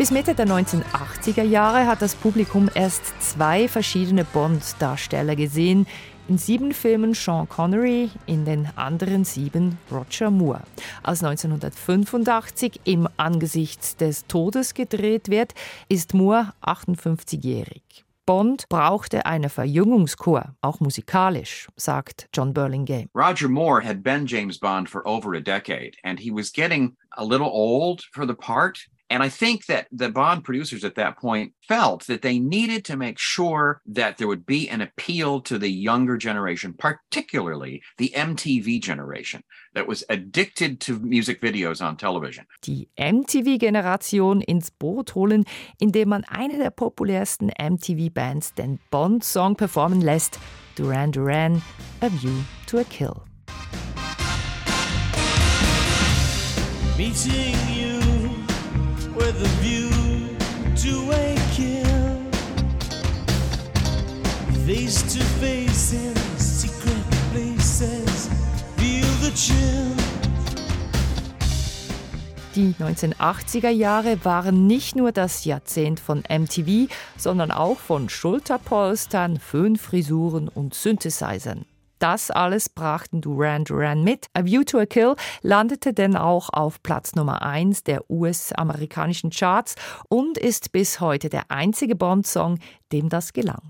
Bis 0.00 0.10
Mitte 0.10 0.34
der 0.34 0.46
1980er 0.46 1.42
Jahre 1.42 1.86
hat 1.86 2.00
das 2.00 2.14
Publikum 2.14 2.70
erst 2.74 3.04
zwei 3.20 3.68
verschiedene 3.68 4.24
Bond-Darsteller 4.24 5.36
gesehen. 5.36 5.86
In 6.26 6.38
sieben 6.38 6.72
Filmen 6.72 7.12
Sean 7.12 7.46
Connery, 7.46 8.08
in 8.24 8.46
den 8.46 8.66
anderen 8.76 9.26
sieben 9.26 9.76
Roger 9.92 10.30
Moore. 10.30 10.62
Als 11.02 11.22
1985 11.22 12.80
im 12.84 13.10
Angesichts 13.18 13.94
des 13.94 14.26
Todes 14.26 14.72
gedreht 14.72 15.28
wird, 15.28 15.52
ist 15.90 16.14
Moore 16.14 16.54
58-jährig. 16.62 18.06
Bond 18.24 18.70
brauchte 18.70 19.26
eine 19.26 19.50
Verjüngungskur, 19.50 20.54
auch 20.62 20.80
musikalisch, 20.80 21.68
sagt 21.76 22.26
John 22.32 22.54
Burlingame. 22.54 23.08
Roger 23.14 23.50
Moore 23.50 23.84
had 23.84 24.02
been 24.02 24.24
James 24.24 24.58
Bond 24.58 24.88
for 24.88 25.06
over 25.06 25.34
a 25.34 25.40
decade 25.40 25.98
and 26.04 26.18
he 26.18 26.30
was 26.32 26.50
getting 26.50 26.96
a 27.18 27.22
little 27.22 27.50
old 27.52 28.02
for 28.12 28.26
the 28.26 28.32
part. 28.32 28.88
And 29.10 29.24
I 29.24 29.28
think 29.28 29.66
that 29.66 29.88
the 29.90 30.08
Bond 30.08 30.44
producers 30.44 30.84
at 30.84 30.94
that 30.94 31.18
point 31.18 31.52
felt 31.66 32.06
that 32.06 32.22
they 32.22 32.38
needed 32.38 32.84
to 32.84 32.96
make 32.96 33.18
sure 33.18 33.82
that 33.84 34.18
there 34.18 34.28
would 34.28 34.46
be 34.46 34.68
an 34.68 34.80
appeal 34.80 35.40
to 35.42 35.58
the 35.58 35.68
younger 35.68 36.16
generation, 36.16 36.74
particularly 36.74 37.82
the 37.98 38.12
MTV 38.14 38.80
generation 38.80 39.42
that 39.74 39.88
was 39.88 40.04
addicted 40.08 40.80
to 40.82 41.00
music 41.00 41.40
videos 41.40 41.84
on 41.84 41.96
television. 41.96 42.46
Die 42.62 42.86
MTV-Generation 42.96 44.42
ins 44.42 44.70
Boot 44.70 45.10
holen, 45.10 45.44
indem 45.80 46.10
man 46.10 46.24
eine 46.28 46.56
der 46.58 46.70
populärsten 46.70 47.50
MTV-Bands 47.50 48.54
den 48.54 48.78
Bond-Song 48.90 49.56
performen 49.56 50.00
lässt, 50.00 50.38
Duran 50.76 51.10
Duran, 51.10 51.62
A 52.00 52.08
View 52.08 52.44
to 52.66 52.78
a 52.78 52.84
Kill. 52.84 53.24
Meeting 56.96 57.56
you 57.74 57.79
with 59.20 59.36
a 59.42 59.52
view 59.60 59.90
to 60.76 61.12
a 61.12 61.36
kill. 61.52 62.16
Face 64.66 65.02
to 65.12 65.20
face 65.40 65.92
in 65.92 66.14
secret 66.38 67.04
places, 67.32 68.28
feel 68.76 69.10
the 69.20 69.32
chill. 69.34 69.94
Die 72.56 72.74
1980er 72.80 73.70
Jahre 73.70 74.24
waren 74.24 74.66
nicht 74.66 74.96
nur 74.96 75.12
das 75.12 75.44
Jahrzehnt 75.44 76.00
von 76.00 76.24
MTV, 76.28 76.92
sondern 77.16 77.50
auch 77.50 77.78
von 77.78 78.08
Schulterpolstern, 78.08 79.38
Föhnfrisuren 79.38 80.48
und 80.48 80.74
Synthesizern. 80.74 81.64
Das 82.00 82.30
alles 82.30 82.70
brachten 82.70 83.20
Duran 83.20 83.64
Duran 83.64 84.02
mit. 84.02 84.28
A 84.32 84.46
View 84.46 84.64
to 84.64 84.78
a 84.78 84.86
Kill 84.86 85.16
landete 85.42 85.92
denn 85.92 86.16
auch 86.16 86.48
auf 86.50 86.82
Platz 86.82 87.14
Nummer 87.14 87.42
1 87.42 87.84
der 87.84 88.10
US-amerikanischen 88.10 89.28
Charts 89.28 89.74
und 90.08 90.38
ist 90.38 90.72
bis 90.72 91.00
heute 91.00 91.28
der 91.28 91.50
einzige 91.50 91.94
Bond-Song, 91.94 92.58
dem 92.90 93.10
das 93.10 93.34
gelang. 93.34 93.60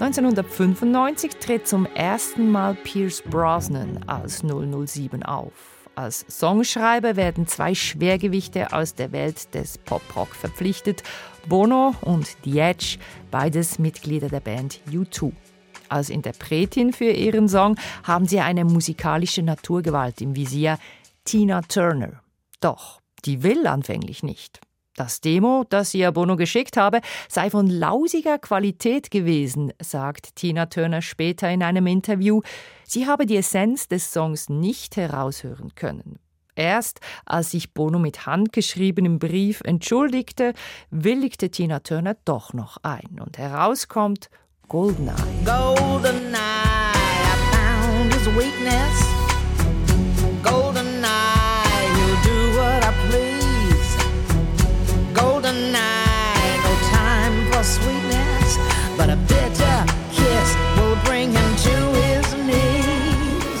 1995 0.00 1.32
tritt 1.36 1.68
zum 1.68 1.84
ersten 1.84 2.50
Mal 2.50 2.74
Pierce 2.76 3.22
Brosnan 3.28 4.02
als 4.06 4.42
007 4.42 5.22
auf. 5.22 5.52
Als 5.96 6.24
Songschreiber 6.30 7.16
werden 7.16 7.46
zwei 7.46 7.74
Schwergewichte 7.74 8.72
aus 8.72 8.94
der 8.94 9.12
Welt 9.12 9.52
des 9.52 9.76
Pop-Rock 9.76 10.34
verpflichtet: 10.34 11.02
Bono 11.46 11.94
und 12.00 12.38
The 12.44 12.58
Edge, 12.58 12.96
beides 13.30 13.78
Mitglieder 13.78 14.30
der 14.30 14.40
Band 14.40 14.80
U2. 14.90 15.32
Als 15.90 16.08
Interpretin 16.08 16.92
für 16.92 17.10
ihren 17.10 17.48
Song 17.48 17.76
haben 18.04 18.26
sie 18.26 18.38
eine 18.38 18.64
musikalische 18.64 19.42
Naturgewalt 19.42 20.20
im 20.20 20.36
Visier, 20.36 20.78
Tina 21.24 21.62
Turner. 21.62 22.22
Doch, 22.60 23.00
die 23.24 23.42
will 23.42 23.66
anfänglich 23.66 24.22
nicht. 24.22 24.60
Das 24.94 25.20
Demo, 25.20 25.64
das 25.68 25.92
ihr 25.94 26.12
Bono 26.12 26.36
geschickt 26.36 26.76
habe, 26.76 27.00
sei 27.28 27.50
von 27.50 27.66
lausiger 27.68 28.38
Qualität 28.38 29.10
gewesen, 29.10 29.72
sagt 29.82 30.36
Tina 30.36 30.66
Turner 30.66 31.02
später 31.02 31.50
in 31.50 31.62
einem 31.62 31.88
Interview. 31.88 32.42
Sie 32.84 33.06
habe 33.06 33.26
die 33.26 33.38
Essenz 33.38 33.88
des 33.88 34.12
Songs 34.12 34.48
nicht 34.48 34.96
heraushören 34.96 35.74
können. 35.74 36.20
Erst 36.54 37.00
als 37.24 37.50
sich 37.50 37.74
Bono 37.74 37.98
mit 37.98 38.26
handgeschriebenem 38.26 39.18
Brief 39.18 39.60
entschuldigte, 39.62 40.52
willigte 40.90 41.50
Tina 41.50 41.80
Turner 41.80 42.16
doch 42.24 42.52
noch 42.52 42.76
ein 42.82 43.20
und 43.20 43.38
herauskommt 43.38 44.28
Goldeneye. 44.70 45.42
Goldeneye, 45.44 46.36
I 46.38 47.36
found 47.50 48.12
his 48.14 48.26
weakness. 48.38 48.96
Goldeneye, 50.44 51.86
he'll 51.96 52.20
do 52.22 52.38
what 52.56 52.84
I 52.84 52.92
please. 53.08 53.90
Goldeneye, 55.12 56.54
no 56.62 56.72
time 56.94 57.34
for 57.50 57.64
sweetness, 57.64 58.58
but 58.96 59.10
a 59.10 59.16
bitter 59.26 59.78
kiss 60.12 60.48
will 60.76 60.96
bring 61.02 61.32
him 61.32 61.50
to 61.66 61.76
his 62.02 62.26
knees. 62.46 63.60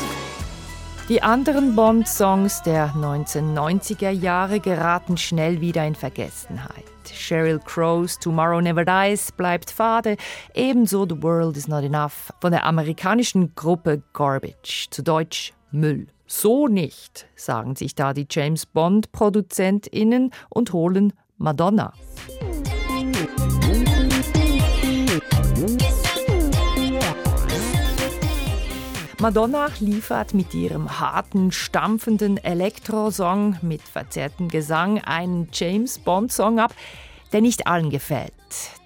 Die 1.08 1.24
anderen 1.24 1.74
Bond-Songs 1.74 2.62
der 2.62 2.94
1990er 2.94 4.10
Jahre 4.10 4.60
geraten 4.60 5.16
schnell 5.16 5.60
wieder 5.60 5.84
in 5.84 5.96
Vergessenheit. 5.96 6.89
Sheryl 7.30 7.60
Crow's 7.60 8.18
Tomorrow 8.18 8.60
Never 8.60 8.84
Dies 8.84 9.30
bleibt 9.30 9.70
fade, 9.70 10.16
ebenso 10.52 11.06
The 11.06 11.22
World 11.22 11.56
Is 11.56 11.68
Not 11.68 11.84
Enough 11.84 12.32
von 12.40 12.50
der 12.50 12.66
amerikanischen 12.66 13.54
Gruppe 13.54 14.02
Garbage, 14.12 14.88
zu 14.90 15.04
Deutsch 15.04 15.52
Müll. 15.70 16.08
So 16.26 16.66
nicht, 16.66 17.28
sagen 17.36 17.76
sich 17.76 17.94
da 17.94 18.14
die 18.14 18.26
James 18.28 18.66
Bond-ProduzentInnen 18.66 20.32
und 20.48 20.72
holen 20.72 21.12
Madonna. 21.38 21.92
Madonna 29.20 29.68
liefert 29.78 30.34
mit 30.34 30.52
ihrem 30.52 30.98
harten, 30.98 31.52
stampfenden 31.52 32.38
Elektrosong 32.38 33.58
mit 33.62 33.82
verzerrtem 33.82 34.48
Gesang 34.48 34.98
einen 35.04 35.46
James 35.52 36.00
Bond-Song 36.00 36.58
ab, 36.58 36.74
der 37.32 37.40
nicht 37.40 37.66
allen 37.66 37.90
gefällt. 37.90 38.32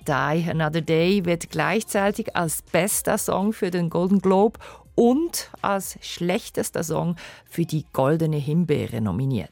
Die 0.06 0.12
Another 0.50 0.82
Day 0.82 1.24
wird 1.24 1.50
gleichzeitig 1.50 2.36
als 2.36 2.62
bester 2.62 3.18
Song 3.18 3.52
für 3.52 3.70
den 3.70 3.90
Golden 3.90 4.20
Globe 4.20 4.58
und 4.94 5.50
als 5.62 5.98
schlechtester 6.02 6.82
Song 6.82 7.16
für 7.46 7.64
die 7.64 7.84
Goldene 7.92 8.36
Himbeere 8.36 9.00
nominiert. 9.00 9.50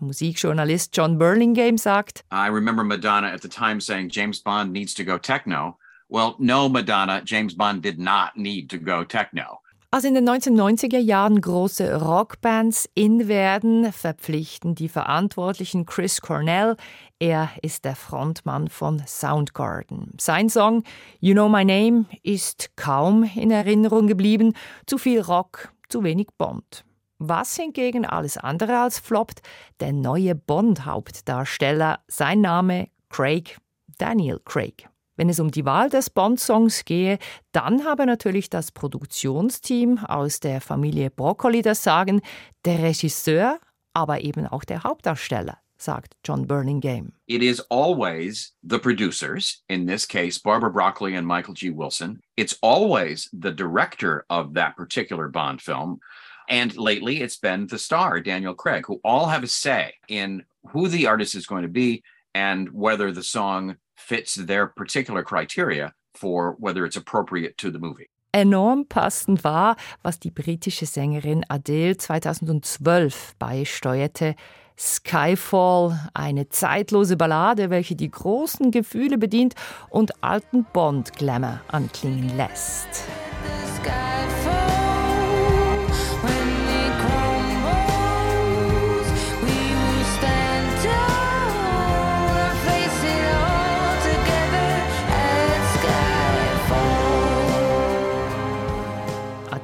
Musikjournalist 0.00 0.96
John 0.96 1.18
Burlingame 1.18 1.78
sagt: 1.78 2.24
I 2.32 2.48
remember 2.48 2.84
Madonna 2.84 3.32
at 3.32 3.42
the 3.42 3.48
time 3.48 3.80
saying 3.80 4.10
James 4.10 4.40
Bond 4.40 4.72
needs 4.72 4.92
to 4.94 5.04
go 5.04 5.18
techno. 5.18 5.78
Well, 6.08 6.34
no, 6.38 6.68
Madonna, 6.68 7.22
James 7.24 7.56
Bond 7.56 7.84
did 7.84 7.98
not 7.98 8.36
need 8.36 8.70
to 8.70 8.78
go 8.78 9.02
techno. 9.02 9.60
Als 9.90 10.04
in 10.04 10.14
den 10.14 10.28
1990er 10.28 10.98
Jahren 10.98 11.40
große 11.40 12.02
Rockbands 12.02 12.88
in 12.94 13.28
werden, 13.28 13.92
verpflichten 13.92 14.74
die 14.74 14.88
Verantwortlichen 14.88 15.86
Chris 15.86 16.20
Cornell. 16.20 16.76
Er 17.18 17.48
ist 17.62 17.86
der 17.86 17.96
Frontmann 17.96 18.68
von 18.68 19.02
Soundgarden. 19.06 20.12
Sein 20.20 20.50
Song 20.50 20.82
You 21.18 21.32
Know 21.32 21.48
My 21.48 21.64
Name 21.64 22.04
ist 22.22 22.76
kaum 22.76 23.22
in 23.34 23.50
Erinnerung 23.50 24.06
geblieben. 24.06 24.52
Zu 24.84 24.98
viel 24.98 25.22
Rock, 25.22 25.72
zu 25.88 26.04
wenig 26.04 26.26
Bond. 26.36 26.84
Was 27.18 27.56
hingegen 27.56 28.04
alles 28.04 28.36
andere 28.36 28.80
als 28.80 28.98
floppt, 28.98 29.40
der 29.80 29.94
neue 29.94 30.34
Bond-Hauptdarsteller, 30.34 32.00
sein 32.06 32.42
Name 32.42 32.88
Craig, 33.08 33.56
Daniel 33.96 34.38
Craig. 34.44 34.86
Wenn 35.16 35.30
es 35.30 35.40
um 35.40 35.50
die 35.50 35.64
Wahl 35.64 35.88
des 35.88 36.10
Bond-Songs 36.10 36.84
gehe, 36.84 37.18
dann 37.52 37.86
habe 37.86 38.04
natürlich 38.04 38.50
das 38.50 38.72
Produktionsteam 38.72 40.04
aus 40.04 40.40
der 40.40 40.60
Familie 40.60 41.10
Broccoli 41.10 41.62
das 41.62 41.82
Sagen, 41.82 42.20
der 42.66 42.82
Regisseur, 42.82 43.58
aber 43.94 44.20
eben 44.20 44.46
auch 44.46 44.64
der 44.64 44.82
Hauptdarsteller 44.82 45.56
sagt 45.78 46.14
John 46.22 46.44
Burlingame. 46.44 47.12
It 47.28 47.42
is 47.42 47.60
always 47.70 48.52
the 48.62 48.78
producers, 48.78 49.62
in 49.68 49.86
this 49.86 50.06
case 50.06 50.38
Barbara 50.38 50.70
Broccoli 50.70 51.14
and 51.14 51.26
Michael 51.26 51.54
G. 51.54 51.70
Wilson. 51.70 52.20
It's 52.36 52.58
always 52.62 53.28
the 53.32 53.52
director 53.52 54.24
of 54.30 54.54
that 54.54 54.76
particular 54.76 55.28
Bond 55.28 55.60
film. 55.60 56.00
And 56.48 56.76
lately 56.76 57.22
it's 57.22 57.36
been 57.36 57.66
the 57.66 57.78
star, 57.78 58.20
Daniel 58.20 58.54
Craig, 58.54 58.84
who 58.86 59.00
all 59.04 59.26
have 59.26 59.42
a 59.42 59.48
say 59.48 59.94
in 60.08 60.44
who 60.68 60.88
the 60.88 61.06
artist 61.06 61.34
is 61.34 61.46
going 61.46 61.62
to 61.62 61.68
be 61.68 62.02
and 62.34 62.70
whether 62.70 63.10
the 63.10 63.22
song 63.22 63.76
fits 63.96 64.34
their 64.34 64.66
particular 64.66 65.22
criteria 65.22 65.92
for 66.14 66.56
whether 66.58 66.84
it's 66.84 66.96
appropriate 66.96 67.56
to 67.58 67.70
the 67.70 67.78
movie. 67.78 68.08
Enorm 68.32 68.86
passend 68.86 69.42
war, 69.44 69.76
was 70.04 70.18
die 70.18 70.30
britische 70.30 70.86
Sängerin 70.86 71.42
Adele 71.48 71.94
2012 71.94 73.34
beisteuerte. 73.38 74.34
Skyfall, 74.78 75.98
eine 76.14 76.48
zeitlose 76.48 77.16
Ballade, 77.16 77.70
welche 77.70 77.96
die 77.96 78.10
großen 78.10 78.70
Gefühle 78.70 79.18
bedient 79.18 79.54
und 79.88 80.22
alten 80.22 80.66
Bond-Glamour 80.72 81.60
anklingen 81.68 82.36
lässt. 82.36 83.04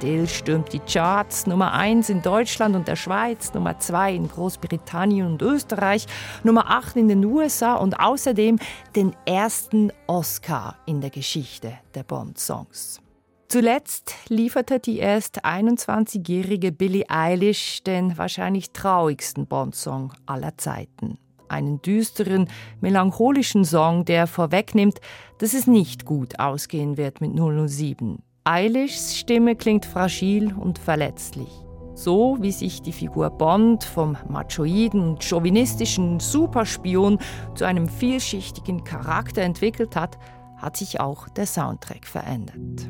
Adele 0.02 0.26
stürmt 0.26 0.72
die 0.72 0.80
Charts 0.80 1.46
Nummer 1.46 1.74
1 1.74 2.08
in 2.08 2.22
Deutschland 2.22 2.74
und 2.74 2.88
der 2.88 2.96
Schweiz, 2.96 3.54
Nummer 3.54 3.78
2 3.78 4.16
in 4.16 4.26
Großbritannien 4.26 5.24
und 5.28 5.42
Österreich, 5.42 6.06
Nummer 6.42 6.68
8 6.70 6.96
in 6.96 7.06
den 7.06 7.24
USA 7.24 7.76
und 7.76 8.00
außerdem 8.00 8.58
den 8.96 9.14
ersten 9.26 9.92
Oscar 10.08 10.76
in 10.86 11.00
der 11.00 11.10
Geschichte 11.10 11.74
der 11.94 12.02
Bond-Songs. 12.02 13.00
Zuletzt 13.46 14.16
lieferte 14.26 14.80
die 14.80 14.98
erst 14.98 15.44
21-jährige 15.44 16.72
Billie 16.72 17.08
Eilish 17.08 17.84
den 17.84 18.18
wahrscheinlich 18.18 18.72
traurigsten 18.72 19.46
Bond-Song 19.46 20.14
aller 20.26 20.58
Zeiten. 20.58 21.16
Einen 21.48 21.80
düsteren, 21.80 22.48
melancholischen 22.80 23.64
Song, 23.64 24.04
der 24.04 24.26
vorwegnimmt, 24.26 24.98
dass 25.38 25.54
es 25.54 25.68
nicht 25.68 26.04
gut 26.06 26.40
ausgehen 26.40 26.96
wird 26.96 27.20
mit 27.20 27.34
007. 27.36 28.18
Eilishs 28.44 29.16
Stimme 29.16 29.54
klingt 29.54 29.86
fragil 29.86 30.52
und 30.52 30.78
verletzlich. 30.78 31.48
So 31.94 32.38
wie 32.40 32.50
sich 32.50 32.82
die 32.82 32.92
Figur 32.92 33.30
Bond 33.30 33.84
vom 33.84 34.16
machoiden 34.28 35.20
chauvinistischen 35.20 36.18
Superspion 36.18 37.20
zu 37.54 37.64
einem 37.64 37.88
vielschichtigen 37.88 38.82
Charakter 38.82 39.42
entwickelt 39.42 39.94
hat, 39.94 40.18
hat 40.56 40.76
sich 40.76 40.98
auch 40.98 41.28
der 41.28 41.46
Soundtrack 41.46 42.04
verändert. 42.04 42.88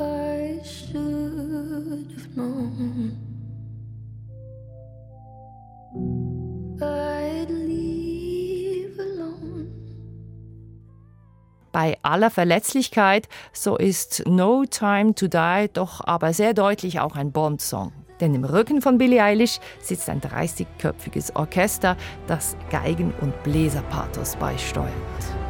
I 0.00 0.58
should 0.64 2.10
have 2.16 2.28
known. 2.34 3.16
I'd 6.80 7.50
Bei 11.72 11.98
aller 12.02 12.30
Verletzlichkeit, 12.30 13.28
so 13.52 13.76
ist 13.76 14.22
No 14.26 14.64
Time 14.64 15.14
to 15.14 15.28
Die 15.28 15.68
doch 15.72 16.00
aber 16.04 16.32
sehr 16.32 16.54
deutlich 16.54 17.00
auch 17.00 17.16
ein 17.16 17.32
Bond-Song. 17.32 17.92
Denn 18.20 18.34
im 18.34 18.44
Rücken 18.44 18.82
von 18.82 18.98
Billie 18.98 19.22
Eilish 19.22 19.60
sitzt 19.80 20.08
ein 20.08 20.20
30-köpfiges 20.20 21.36
Orchester, 21.36 21.96
das 22.26 22.56
Geigen- 22.70 23.14
und 23.20 23.42
Bläserpathos 23.42 24.36
beisteuert. 24.36 25.47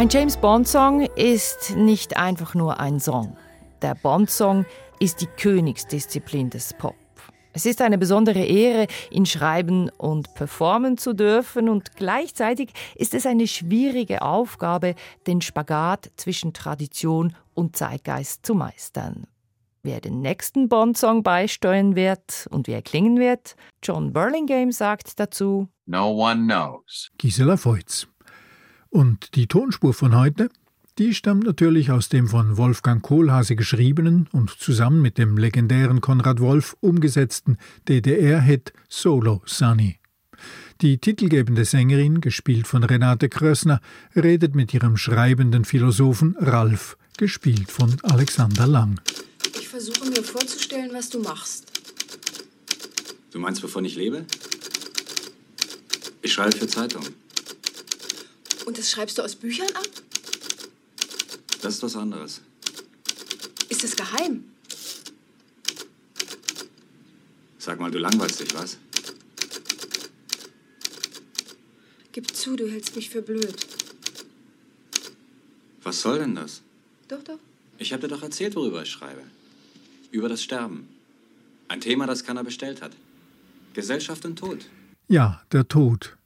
Ein 0.00 0.08
James 0.08 0.38
Bond-Song 0.38 1.02
ist 1.14 1.76
nicht 1.76 2.16
einfach 2.16 2.54
nur 2.54 2.80
ein 2.80 3.00
Song. 3.00 3.36
Der 3.82 3.94
Bond-Song 3.94 4.64
ist 4.98 5.20
die 5.20 5.26
Königsdisziplin 5.26 6.48
des 6.48 6.72
Pop. 6.72 6.96
Es 7.52 7.66
ist 7.66 7.82
eine 7.82 7.98
besondere 7.98 8.42
Ehre, 8.42 8.86
ihn 9.10 9.26
schreiben 9.26 9.90
und 9.98 10.32
performen 10.32 10.96
zu 10.96 11.12
dürfen 11.12 11.68
und 11.68 11.96
gleichzeitig 11.96 12.72
ist 12.94 13.12
es 13.12 13.26
eine 13.26 13.46
schwierige 13.46 14.22
Aufgabe, 14.22 14.94
den 15.26 15.42
Spagat 15.42 16.10
zwischen 16.16 16.54
Tradition 16.54 17.36
und 17.52 17.76
Zeitgeist 17.76 18.46
zu 18.46 18.54
meistern. 18.54 19.26
Wer 19.82 20.00
den 20.00 20.22
nächsten 20.22 20.70
Bond-Song 20.70 21.22
beisteuern 21.22 21.94
wird 21.94 22.48
und 22.50 22.68
wie 22.68 22.72
er 22.72 22.80
klingen 22.80 23.18
wird, 23.18 23.54
John 23.82 24.14
Burlingame 24.14 24.72
sagt 24.72 25.20
dazu: 25.20 25.68
No 25.84 26.10
one 26.10 26.46
knows. 26.46 27.10
Gisela 27.18 27.62
Voits. 27.62 28.09
Und 28.90 29.36
die 29.36 29.46
Tonspur 29.46 29.94
von 29.94 30.16
heute, 30.16 30.50
die 30.98 31.14
stammt 31.14 31.44
natürlich 31.44 31.92
aus 31.92 32.08
dem 32.08 32.26
von 32.26 32.56
Wolfgang 32.56 33.00
Kohlhase 33.00 33.54
geschriebenen 33.54 34.28
und 34.32 34.50
zusammen 34.50 35.00
mit 35.00 35.16
dem 35.16 35.38
legendären 35.38 36.00
Konrad 36.00 36.40
Wolf 36.40 36.76
umgesetzten 36.80 37.56
DDR-Hit 37.88 38.72
Solo 38.88 39.42
Sunny. 39.46 40.00
Die 40.80 40.98
titelgebende 40.98 41.64
Sängerin, 41.64 42.20
gespielt 42.20 42.66
von 42.66 42.82
Renate 42.82 43.28
Krössner, 43.28 43.80
redet 44.16 44.54
mit 44.54 44.74
ihrem 44.74 44.96
schreibenden 44.96 45.64
Philosophen 45.64 46.36
Ralf, 46.38 46.96
gespielt 47.16 47.70
von 47.70 47.96
Alexander 48.02 48.66
Lang. 48.66 49.00
Ich 49.58 49.68
versuche 49.68 50.08
mir 50.10 50.24
vorzustellen, 50.24 50.90
was 50.92 51.10
du 51.10 51.20
machst. 51.20 51.66
Du 53.30 53.38
meinst, 53.38 53.62
wovon 53.62 53.84
ich 53.84 53.94
lebe? 53.94 54.24
Ich 56.22 56.32
schreibe 56.32 56.56
für 56.56 56.66
Zeitungen. 56.66 57.29
Und 58.66 58.78
das 58.78 58.90
schreibst 58.90 59.18
du 59.18 59.22
aus 59.22 59.34
Büchern 59.34 59.68
ab? 59.74 59.88
Das 61.62 61.74
ist 61.74 61.82
was 61.82 61.96
anderes. 61.96 62.40
Ist 63.68 63.84
es 63.84 63.96
geheim? 63.96 64.44
Sag 67.58 67.78
mal, 67.78 67.90
du 67.90 67.98
langweilst 67.98 68.40
dich, 68.40 68.54
was? 68.54 68.78
Gib 72.12 72.34
zu, 72.34 72.56
du 72.56 72.68
hältst 72.68 72.96
mich 72.96 73.10
für 73.10 73.22
blöd. 73.22 73.54
Was 75.82 76.02
soll 76.02 76.18
denn 76.18 76.34
das? 76.34 76.62
Doch, 77.08 77.22
doch. 77.22 77.38
Ich 77.78 77.92
habe 77.92 78.02
dir 78.02 78.08
doch 78.08 78.22
erzählt, 78.22 78.56
worüber 78.56 78.82
ich 78.82 78.90
schreibe. 78.90 79.22
Über 80.10 80.28
das 80.28 80.42
Sterben. 80.42 80.88
Ein 81.68 81.80
Thema, 81.80 82.06
das 82.06 82.24
keiner 82.24 82.42
bestellt 82.42 82.82
hat. 82.82 82.92
Gesellschaft 83.74 84.24
und 84.24 84.38
Tod. 84.38 84.66
Ja, 85.08 85.42
der 85.52 85.68
Tod. 85.68 86.16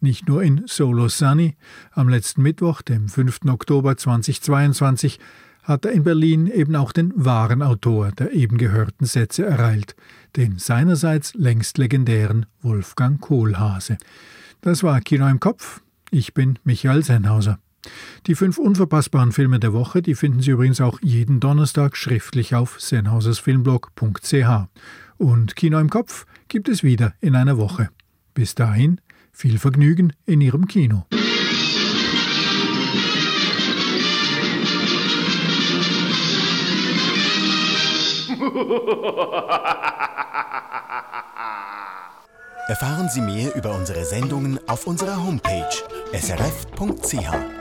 Nicht 0.00 0.28
nur 0.28 0.42
in 0.42 0.62
Solo 0.66 1.08
Sunny, 1.08 1.56
am 1.92 2.08
letzten 2.10 2.42
Mittwoch, 2.42 2.82
dem 2.82 3.08
5. 3.08 3.40
Oktober 3.48 3.96
2022, 3.96 5.18
hat 5.62 5.86
er 5.86 5.92
in 5.92 6.04
Berlin 6.04 6.46
eben 6.46 6.76
auch 6.76 6.92
den 6.92 7.12
wahren 7.16 7.62
Autor 7.62 8.12
der 8.12 8.32
eben 8.32 8.58
gehörten 8.58 9.06
Sätze 9.06 9.46
ereilt, 9.46 9.96
den 10.36 10.58
seinerseits 10.58 11.34
längst 11.34 11.78
legendären 11.78 12.46
Wolfgang 12.60 13.20
Kohlhase. 13.20 13.96
Das 14.60 14.82
war 14.82 15.00
Kino 15.00 15.26
im 15.28 15.40
Kopf. 15.40 15.80
Ich 16.10 16.34
bin 16.34 16.58
Michael 16.62 17.02
Sennhauser. 17.02 17.58
Die 18.26 18.34
fünf 18.34 18.58
unverpassbaren 18.58 19.32
Filme 19.32 19.58
der 19.58 19.72
Woche, 19.72 20.02
die 20.02 20.14
finden 20.14 20.40
Sie 20.40 20.50
übrigens 20.50 20.80
auch 20.80 21.00
jeden 21.02 21.40
Donnerstag 21.40 21.96
schriftlich 21.96 22.54
auf 22.54 22.80
sennhausersfilmblog.ch. 22.80 24.68
Und 25.16 25.56
Kino 25.56 25.78
im 25.78 25.88
Kopf 25.88 26.26
gibt 26.48 26.68
es 26.68 26.82
wieder 26.82 27.14
in 27.20 27.34
einer 27.34 27.56
Woche. 27.56 27.88
Bis 28.34 28.54
dahin 28.54 29.00
viel 29.38 29.58
Vergnügen 29.58 30.14
in 30.24 30.40
Ihrem 30.40 30.66
Kino. 30.66 31.04
Erfahren 42.66 43.10
Sie 43.10 43.20
mehr 43.20 43.54
über 43.54 43.74
unsere 43.74 44.06
Sendungen 44.06 44.58
auf 44.70 44.86
unserer 44.86 45.22
Homepage 45.22 45.68
srf.ch. 46.14 47.55